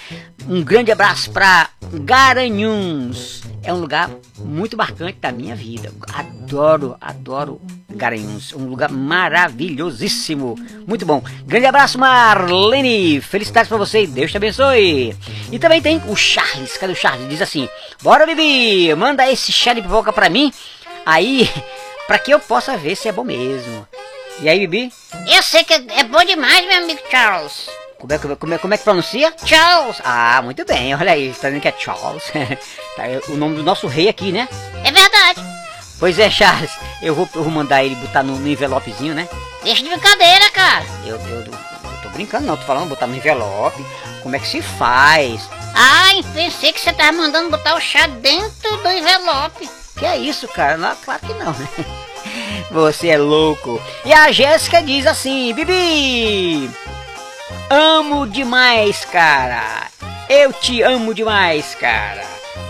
Um 0.48 0.62
grande 0.62 0.92
abraço 0.92 1.30
pra 1.30 1.68
Garanhuns. 1.92 3.42
É 3.64 3.72
um 3.72 3.80
lugar 3.80 4.08
muito 4.38 4.76
marcante 4.76 5.18
da 5.18 5.32
minha 5.32 5.56
vida. 5.56 5.92
Adoro, 6.14 6.96
adoro 7.00 7.60
Garanhuns. 7.90 8.52
Um 8.52 8.68
lugar 8.68 8.90
maravilhosíssimo. 8.90 10.54
Muito 10.86 11.04
bom. 11.04 11.20
Grande 11.44 11.66
abraço, 11.66 11.98
Marlene. 11.98 13.20
Felicidades 13.20 13.68
pra 13.68 13.76
você 13.76 14.06
Deus 14.06 14.30
te 14.30 14.36
abençoe. 14.36 15.16
E 15.50 15.58
também 15.58 15.82
tem 15.82 16.00
o 16.06 16.14
Charles. 16.14 16.76
Cadê 16.76 16.92
o 16.92 16.96
Charles? 16.96 17.28
Diz 17.28 17.42
assim: 17.42 17.68
Bora, 18.00 18.24
Bibi, 18.24 18.94
manda 18.94 19.28
esse 19.28 19.50
chá 19.50 19.72
de 19.74 19.82
pipoca 19.82 20.12
pra 20.12 20.30
mim. 20.30 20.52
Aí, 21.04 21.50
pra 22.06 22.20
que 22.20 22.32
eu 22.32 22.38
possa 22.38 22.76
ver 22.76 22.94
se 22.94 23.08
é 23.08 23.12
bom 23.12 23.24
mesmo. 23.24 23.86
E 24.40 24.48
aí, 24.48 24.64
Bibi? 24.64 24.92
Eu 25.26 25.42
sei 25.42 25.64
que 25.64 25.72
é 25.72 26.04
bom 26.04 26.24
demais, 26.24 26.64
meu 26.66 26.84
amigo 26.84 27.00
Charles. 27.10 27.68
Como 28.06 28.32
é, 28.32 28.36
como, 28.36 28.54
é, 28.54 28.58
como, 28.58 28.74
é, 28.74 28.78
que 28.78 28.84
pronuncia? 28.84 29.34
Charles. 29.44 30.00
Ah, 30.04 30.40
muito 30.42 30.64
bem, 30.64 30.94
olha 30.94 31.12
aí, 31.12 31.30
tá 31.30 31.48
dizendo 31.48 31.60
que 31.60 31.68
é 31.68 31.74
Charles. 31.76 32.22
Tá, 32.96 33.06
é 33.06 33.20
o 33.28 33.36
nome 33.36 33.56
do 33.56 33.62
nosso 33.62 33.86
rei 33.86 34.08
aqui, 34.08 34.32
né? 34.32 34.48
É 34.82 34.90
verdade. 34.90 35.44
Pois 35.98 36.18
é, 36.18 36.30
Charles, 36.30 36.70
eu 37.02 37.14
vou, 37.14 37.28
eu 37.34 37.42
vou 37.42 37.52
mandar 37.52 37.84
ele 37.84 37.94
botar 37.96 38.22
no, 38.22 38.38
no 38.38 38.48
envelopezinho, 38.48 39.14
né? 39.14 39.28
Deixa 39.62 39.82
de 39.82 39.90
brincadeira, 39.90 40.50
cara. 40.50 40.84
Eu, 41.04 41.16
eu, 41.16 41.40
eu 41.40 41.52
tô 42.02 42.08
brincando 42.10 42.46
não, 42.46 42.56
tô 42.56 42.62
falando 42.62 42.88
botar 42.88 43.06
no 43.06 43.16
envelope. 43.16 43.84
Como 44.22 44.34
é 44.34 44.38
que 44.38 44.48
se 44.48 44.62
faz? 44.62 45.46
Ai, 45.74 46.24
pensei 46.32 46.72
que 46.72 46.80
você 46.80 46.92
tava 46.92 47.12
mandando 47.12 47.50
botar 47.50 47.74
o 47.76 47.80
chá 47.80 48.06
dentro 48.06 48.76
do 48.78 48.88
envelope. 48.88 49.68
Que 49.98 50.06
é 50.06 50.16
isso, 50.16 50.48
cara? 50.48 50.78
Não, 50.78 50.96
claro 50.96 51.20
que 51.20 51.34
não, 51.34 51.52
né? 51.52 51.68
Você 52.70 53.08
é 53.08 53.16
louco. 53.16 53.80
E 54.04 54.12
a 54.12 54.30
Jéssica 54.32 54.82
diz 54.82 55.06
assim, 55.06 55.54
Bibi, 55.54 56.70
amo 57.70 58.26
demais, 58.26 59.04
cara. 59.04 59.88
Eu 60.28 60.52
te 60.52 60.82
amo 60.82 61.14
demais, 61.14 61.74
cara. 61.74 62.24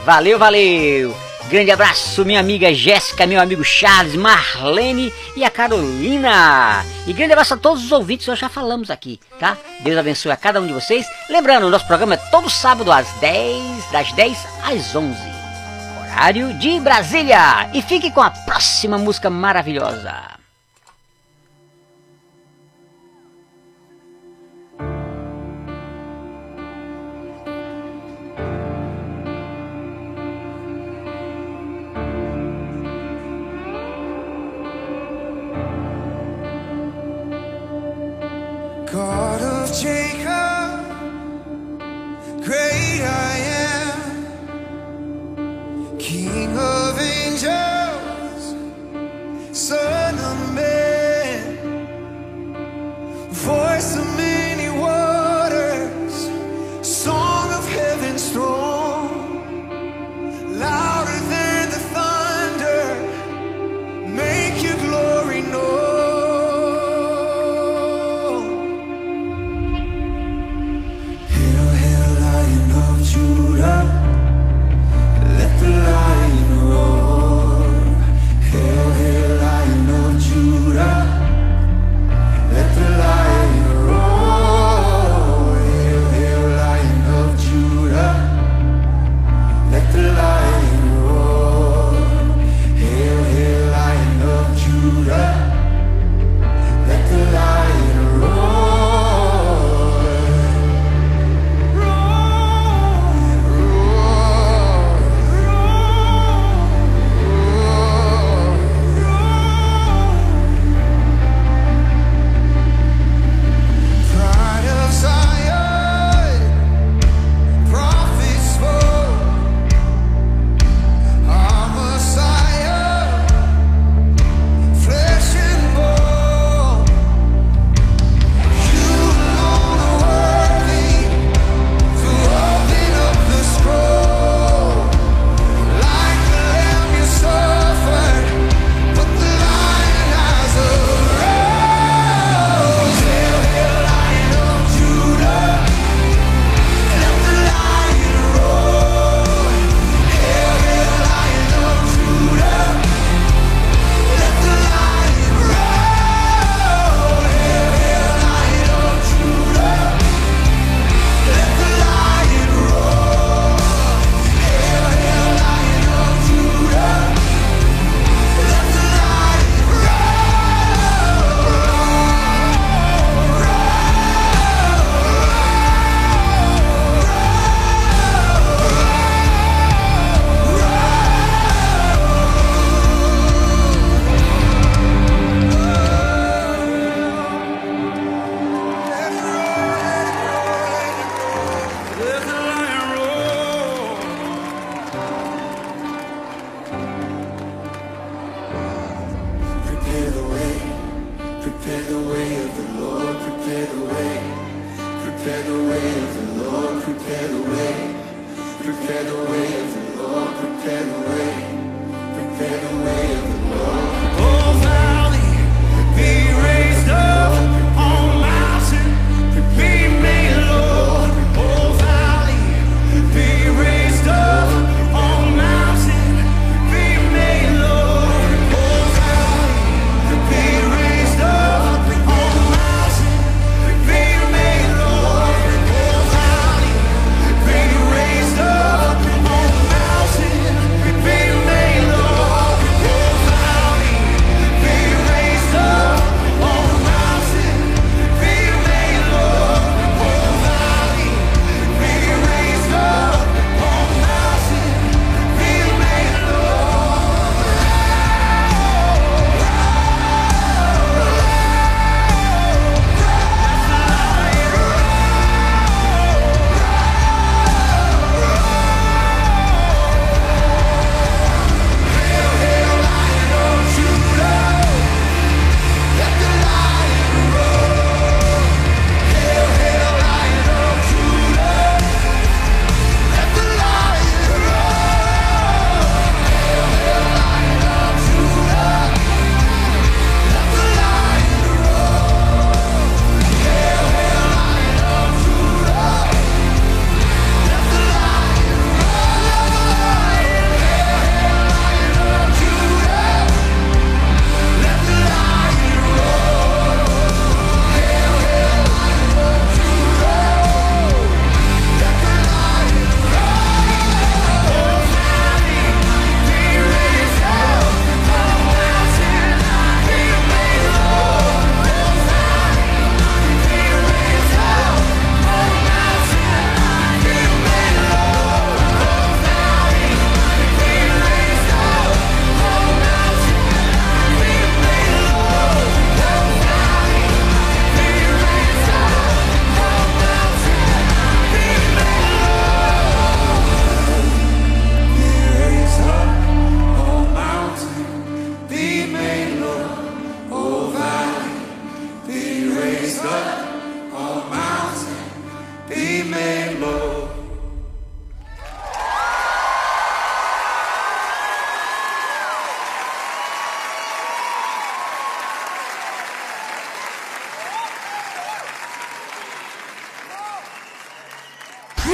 Valeu, 0.04 0.38
valeu. 0.38 1.16
Grande 1.48 1.70
abraço, 1.70 2.24
minha 2.24 2.40
amiga 2.40 2.74
Jéssica, 2.74 3.26
meu 3.26 3.40
amigo 3.40 3.62
Charles, 3.62 4.16
Marlene 4.16 5.12
e 5.36 5.44
a 5.44 5.50
Carolina. 5.50 6.84
E 7.06 7.12
grande 7.12 7.32
abraço 7.32 7.54
a 7.54 7.56
todos 7.56 7.84
os 7.84 7.92
ouvintes, 7.92 8.26
nós 8.26 8.38
já 8.38 8.48
falamos 8.48 8.90
aqui, 8.90 9.20
tá? 9.38 9.56
Deus 9.80 9.96
abençoe 9.96 10.32
a 10.32 10.36
cada 10.36 10.60
um 10.60 10.66
de 10.66 10.72
vocês. 10.72 11.06
Lembrando, 11.30 11.70
nosso 11.70 11.86
programa 11.86 12.14
é 12.14 12.30
todo 12.30 12.50
sábado 12.50 12.90
às 12.90 13.08
10, 13.20 13.92
das 13.92 14.12
10 14.12 14.38
às 14.64 14.96
11 14.96 15.36
horário 16.16 16.54
de 16.54 16.80
Brasília. 16.80 17.68
E 17.74 17.82
fique 17.82 18.10
com 18.10 18.22
a 18.22 18.30
próxima 18.30 18.96
música 18.96 19.28
maravilhosa. 19.28 20.35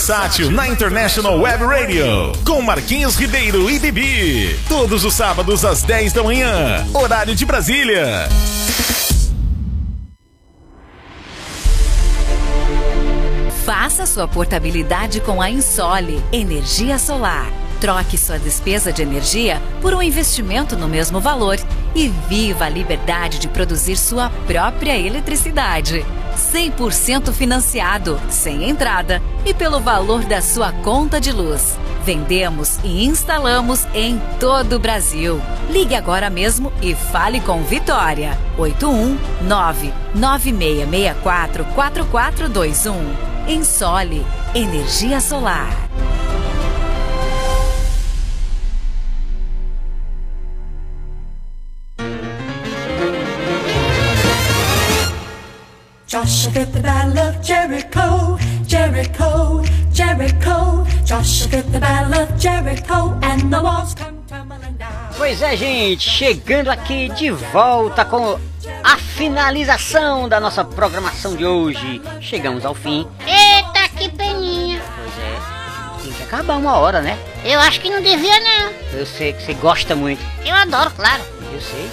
Versátil 0.00 0.50
na 0.50 0.66
International 0.66 1.38
Web 1.38 1.62
Radio, 1.62 2.32
com 2.46 2.62
Marquinhos 2.62 3.16
Ribeiro 3.16 3.70
e 3.70 3.78
Bibi. 3.78 4.58
Todos 4.66 5.04
os 5.04 5.12
sábados 5.12 5.62
às 5.62 5.82
10 5.82 6.14
da 6.14 6.22
manhã, 6.22 6.86
horário 6.94 7.34
de 7.34 7.44
Brasília. 7.44 8.26
Faça 13.66 14.06
sua 14.06 14.26
portabilidade 14.26 15.20
com 15.20 15.42
a 15.42 15.50
Insole 15.50 16.18
Energia 16.32 16.98
Solar. 16.98 17.52
Troque 17.78 18.16
sua 18.16 18.38
despesa 18.38 18.90
de 18.90 19.02
energia 19.02 19.60
por 19.82 19.92
um 19.92 20.00
investimento 20.00 20.76
no 20.76 20.88
mesmo 20.88 21.20
valor 21.20 21.58
e 21.94 22.08
viva 22.28 22.66
a 22.66 22.68
liberdade 22.68 23.38
de 23.38 23.48
produzir 23.48 23.96
sua 23.96 24.30
própria 24.46 24.98
eletricidade. 24.98 26.04
100% 26.36 27.32
financiado, 27.32 28.20
sem 28.28 28.68
entrada 28.68 29.22
e 29.44 29.52
pelo 29.52 29.80
valor 29.80 30.24
da 30.24 30.40
sua 30.40 30.72
conta 30.72 31.20
de 31.20 31.32
luz. 31.32 31.78
Vendemos 32.04 32.78
e 32.82 33.04
instalamos 33.04 33.86
em 33.94 34.20
todo 34.38 34.76
o 34.76 34.78
Brasil. 34.78 35.40
Ligue 35.68 35.94
agora 35.94 36.30
mesmo 36.30 36.72
e 36.80 36.94
fale 36.94 37.40
com 37.40 37.62
Vitória. 37.62 38.38
819 38.56 39.92
9664 40.14 41.64
4421. 41.74 43.30
Ensole 43.48 44.24
Energia 44.54 45.20
Solar. 45.20 45.70
Joshua 56.30 56.64
the 56.64 56.80
battle 56.80 57.18
of 57.18 57.42
Jericho, 57.42 58.38
Jericho, 58.64 59.64
Jericho. 59.92 60.86
Joshua 61.04 61.60
the 61.60 61.80
battle 61.80 62.22
of 62.22 62.38
Jericho, 62.38 63.18
and 63.24 63.52
the 63.52 63.60
walls 63.60 63.96
come 63.96 64.22
tumbling 64.28 64.76
down. 64.78 65.10
Pois 65.16 65.42
é, 65.42 65.56
gente, 65.56 66.08
chegando 66.08 66.70
aqui 66.70 67.08
de 67.08 67.32
volta 67.32 68.04
com 68.04 68.38
a 68.84 68.96
finalização 68.96 70.28
da 70.28 70.38
nossa 70.38 70.64
programação 70.64 71.34
de 71.34 71.44
hoje. 71.44 72.00
Chegamos 72.20 72.64
ao 72.64 72.76
fim. 72.76 73.08
Eita, 73.26 73.88
que 73.98 74.08
peninha. 74.08 74.80
Pois 74.96 75.18
é, 75.18 76.04
tem 76.04 76.12
que 76.12 76.22
acabar 76.22 76.58
uma 76.58 76.76
hora, 76.76 77.00
né? 77.00 77.18
Eu 77.44 77.58
acho 77.58 77.80
que 77.80 77.90
não 77.90 78.00
devia, 78.00 78.38
não. 78.38 78.72
Eu 78.92 79.04
sei 79.04 79.32
que 79.32 79.42
você 79.42 79.54
gosta 79.54 79.96
muito, 79.96 80.24
Eu 80.46 80.54
adoro, 80.54 80.92
claro. 80.92 81.24
eu 81.52 81.60
sei. 81.60 81.90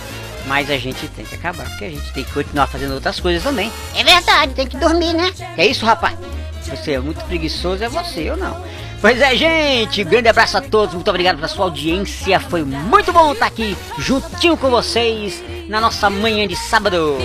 Mas 0.47 0.71
a 0.71 0.77
gente 0.77 1.07
tem 1.09 1.25
que 1.25 1.35
acabar, 1.35 1.67
porque 1.67 1.85
a 1.85 1.89
gente 1.89 2.13
tem 2.13 2.23
que 2.23 2.31
continuar 2.31 2.67
fazendo 2.67 2.93
outras 2.93 3.19
coisas 3.19 3.43
também. 3.43 3.71
É 3.95 4.03
verdade, 4.03 4.53
tem 4.53 4.65
que 4.65 4.77
dormir, 4.77 5.13
né? 5.13 5.31
É 5.57 5.65
isso, 5.65 5.85
rapaz? 5.85 6.17
Você 6.63 6.93
é 6.93 6.99
muito 6.99 7.23
preguiçoso, 7.25 7.83
é 7.83 7.89
você, 7.89 8.21
eu 8.21 8.37
não. 8.37 8.61
Pois 8.99 9.21
é, 9.21 9.35
gente, 9.35 10.03
grande 10.03 10.27
abraço 10.27 10.57
a 10.57 10.61
todos, 10.61 10.95
muito 10.95 11.07
obrigado 11.09 11.35
pela 11.35 11.47
sua 11.47 11.65
audiência. 11.65 12.39
Foi 12.39 12.63
muito 12.63 13.13
bom 13.13 13.31
estar 13.31 13.45
aqui 13.45 13.77
juntinho 13.99 14.57
com 14.57 14.69
vocês 14.69 15.43
na 15.69 15.79
nossa 15.79 16.09
manhã 16.09 16.47
de 16.47 16.55
sábado. 16.55 17.17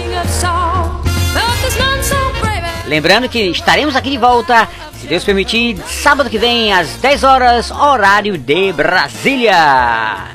Lembrando 2.87 3.29
que 3.29 3.39
estaremos 3.39 3.97
aqui 3.97 4.11
de 4.11 4.19
volta, 4.19 4.69
se 5.01 5.07
Deus 5.07 5.25
permitir, 5.25 5.79
sábado 5.89 6.29
que 6.29 6.39
vem, 6.39 6.73
às 6.73 6.97
10 6.97 7.25
horas, 7.25 7.71
horário 7.71 8.37
de 8.37 8.73
Brasília. 8.73 10.29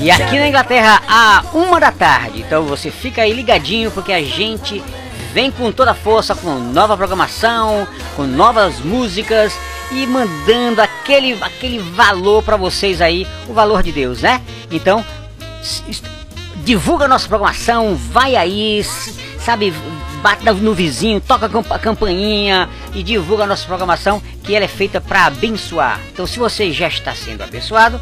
E 0.00 0.10
aqui 0.10 0.38
na 0.38 0.48
Inglaterra, 0.48 1.02
à 1.08 1.44
uma 1.54 1.78
da 1.78 1.92
tarde. 1.92 2.40
Então 2.40 2.64
você 2.64 2.90
fica 2.90 3.22
aí 3.22 3.32
ligadinho, 3.32 3.90
porque 3.90 4.12
a 4.12 4.22
gente 4.22 4.82
vem 5.32 5.50
com 5.50 5.72
toda 5.72 5.92
a 5.92 5.94
força, 5.94 6.34
com 6.34 6.58
nova 6.58 6.96
programação, 6.96 7.86
com 8.16 8.24
novas 8.24 8.80
músicas 8.80 9.56
e 9.90 10.06
mandando 10.06 10.82
aquele, 10.82 11.38
aquele 11.42 11.78
valor 11.78 12.42
para 12.42 12.56
vocês 12.56 13.00
aí, 13.00 13.26
o 13.48 13.52
valor 13.52 13.82
de 13.82 13.92
Deus, 13.92 14.22
né? 14.22 14.40
Então, 14.70 15.04
divulga 16.64 17.04
a 17.04 17.08
nossa 17.08 17.28
programação, 17.28 17.94
vai 17.94 18.36
aí, 18.36 18.82
sabe, 19.38 19.72
bate 20.22 20.44
no 20.44 20.74
vizinho, 20.74 21.20
toca 21.20 21.46
a 21.46 21.74
a 21.74 21.78
campainha 21.78 22.68
e 22.94 23.02
divulga 23.02 23.44
a 23.44 23.46
nossa 23.46 23.66
programação, 23.66 24.22
que 24.42 24.54
ela 24.54 24.64
é 24.64 24.68
feita 24.68 25.00
para 25.00 25.26
abençoar. 25.26 26.00
Então, 26.12 26.26
se 26.26 26.38
você 26.38 26.72
já 26.72 26.88
está 26.88 27.14
sendo 27.14 27.42
abençoado, 27.42 28.00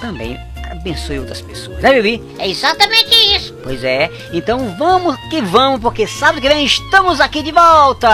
também 0.00 0.38
abençoe 0.70 1.18
outras 1.18 1.40
pessoas, 1.40 1.78
né, 1.80 1.92
Bibi? 1.92 2.22
É 2.38 2.48
exatamente 2.48 3.14
isso. 3.34 3.54
Pois 3.62 3.82
é, 3.84 4.10
então 4.32 4.74
vamos 4.78 5.16
que 5.28 5.40
vamos, 5.42 5.80
porque 5.80 6.06
sábado 6.06 6.40
que 6.40 6.48
vem 6.48 6.64
estamos 6.64 7.20
aqui 7.20 7.42
de 7.42 7.52
volta! 7.52 8.08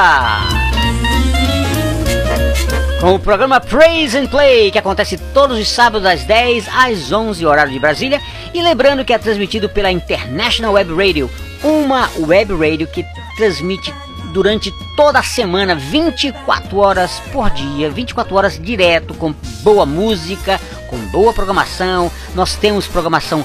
Com 3.00 3.14
o 3.14 3.18
programa 3.20 3.60
Praise 3.60 4.16
and 4.16 4.26
Play, 4.26 4.70
que 4.70 4.78
acontece 4.78 5.18
todos 5.34 5.58
os 5.58 5.68
sábados 5.68 6.02
das 6.02 6.24
10 6.24 6.66
às 6.74 7.12
11 7.12 7.44
horário 7.44 7.70
de 7.70 7.78
Brasília. 7.78 8.20
E 8.54 8.62
lembrando 8.62 9.04
que 9.04 9.12
é 9.12 9.18
transmitido 9.18 9.68
pela 9.68 9.92
International 9.92 10.72
Web 10.72 10.94
Radio, 10.94 11.30
uma 11.62 12.08
web 12.18 12.54
radio 12.54 12.86
que 12.86 13.04
transmite 13.36 13.92
durante 14.36 14.70
toda 14.94 15.18
a 15.18 15.22
semana, 15.22 15.74
24 15.74 16.76
horas 16.76 17.22
por 17.32 17.48
dia, 17.48 17.88
24 17.90 18.36
horas 18.36 18.60
direto, 18.62 19.14
com 19.14 19.34
boa 19.62 19.86
música, 19.86 20.60
com 20.90 20.98
boa 21.06 21.32
programação. 21.32 22.12
Nós 22.34 22.54
temos 22.54 22.86
programação 22.86 23.42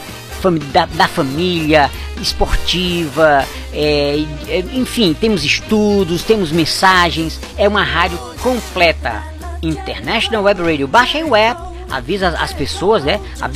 da, 0.74 0.86
da 0.88 1.08
família, 1.08 1.90
esportiva, 2.20 3.46
é, 3.72 4.22
é, 4.50 4.60
enfim, 4.74 5.16
temos 5.18 5.46
estudos, 5.46 6.24
temos 6.24 6.52
mensagens. 6.52 7.40
É 7.58 7.70
uma 7.70 7.84
rádio 7.84 8.18
completa. 8.44 9.24
International 9.64 10.44
Web 10.44 10.62
Radio. 10.62 10.88
Baixa 10.90 11.20
aí 11.20 11.24
o 11.24 11.34
app, 11.36 11.62
avisa 11.90 12.28
as- 12.30 12.42
as 12.42 12.52
pessoas, 12.54 13.04
né? 13.06 13.18
A- 13.40 13.48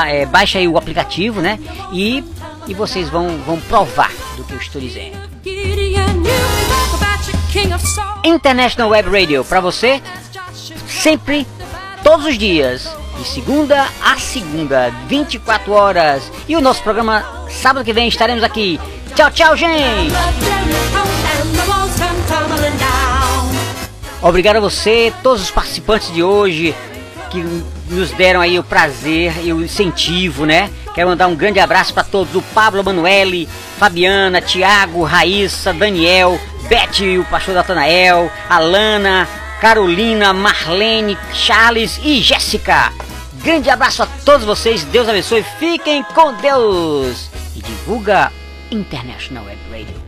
a- 0.00 0.08
é, 0.10 0.26
baixa 0.26 0.58
aí 0.58 0.66
o 0.66 0.76
aplicativo, 0.76 1.40
né? 1.40 1.56
E, 1.92 2.24
e 2.66 2.74
vocês 2.74 3.08
vão, 3.10 3.38
vão 3.46 3.60
provar 3.60 4.10
do 4.36 4.42
que 4.42 4.54
eu 4.54 4.58
estou 4.58 4.80
dizendo. 4.80 5.18
International 8.24 8.90
Web 8.90 9.10
Radio 9.10 9.44
para 9.44 9.60
você 9.60 10.02
sempre 10.88 11.46
todos 12.02 12.26
os 12.26 12.38
dias 12.38 12.88
de 13.18 13.24
segunda 13.26 13.86
a 14.02 14.18
segunda 14.18 14.90
24 15.08 15.72
horas. 15.72 16.30
E 16.48 16.56
o 16.56 16.60
nosso 16.60 16.82
programa 16.82 17.46
sábado 17.50 17.84
que 17.84 17.92
vem 17.92 18.08
estaremos 18.08 18.42
aqui. 18.42 18.80
Tchau 19.14 19.30
tchau 19.30 19.56
gente! 19.56 20.12
Obrigado 24.20 24.56
a 24.56 24.60
você 24.60 25.12
todos 25.22 25.42
os 25.42 25.50
participantes 25.50 26.12
de 26.12 26.22
hoje 26.22 26.74
que 27.30 27.44
nos 27.94 28.10
deram 28.12 28.40
aí 28.40 28.58
o 28.58 28.64
prazer 28.64 29.32
e 29.44 29.52
o 29.52 29.62
incentivo 29.62 30.44
né 30.44 30.70
quero 30.94 31.08
mandar 31.08 31.26
um 31.28 31.34
grande 31.34 31.60
abraço 31.60 31.94
para 31.94 32.04
todos 32.04 32.34
o 32.34 32.42
Pablo 32.42 32.82
Manuele 32.84 33.48
Fabiana 33.78 34.40
Tiago 34.40 35.02
Raíssa 35.02 35.72
Daniel 35.72 36.38
Beth 36.68 37.18
o 37.18 37.24
pastor 37.24 37.54
Natanael 37.54 38.30
Alana 38.48 39.28
Carolina, 39.64 40.34
Marlene, 40.34 41.16
Charles 41.32 41.98
e 42.02 42.20
Jéssica. 42.20 42.92
Grande 43.42 43.70
abraço 43.70 44.02
a 44.02 44.06
todos 44.22 44.44
vocês, 44.44 44.84
Deus 44.84 45.08
abençoe, 45.08 45.42
fiquem 45.58 46.02
com 46.02 46.34
Deus 46.34 47.30
e 47.56 47.62
divulga 47.62 48.30
International 48.70 49.44
Web 49.46 49.60
Radio. 49.70 50.02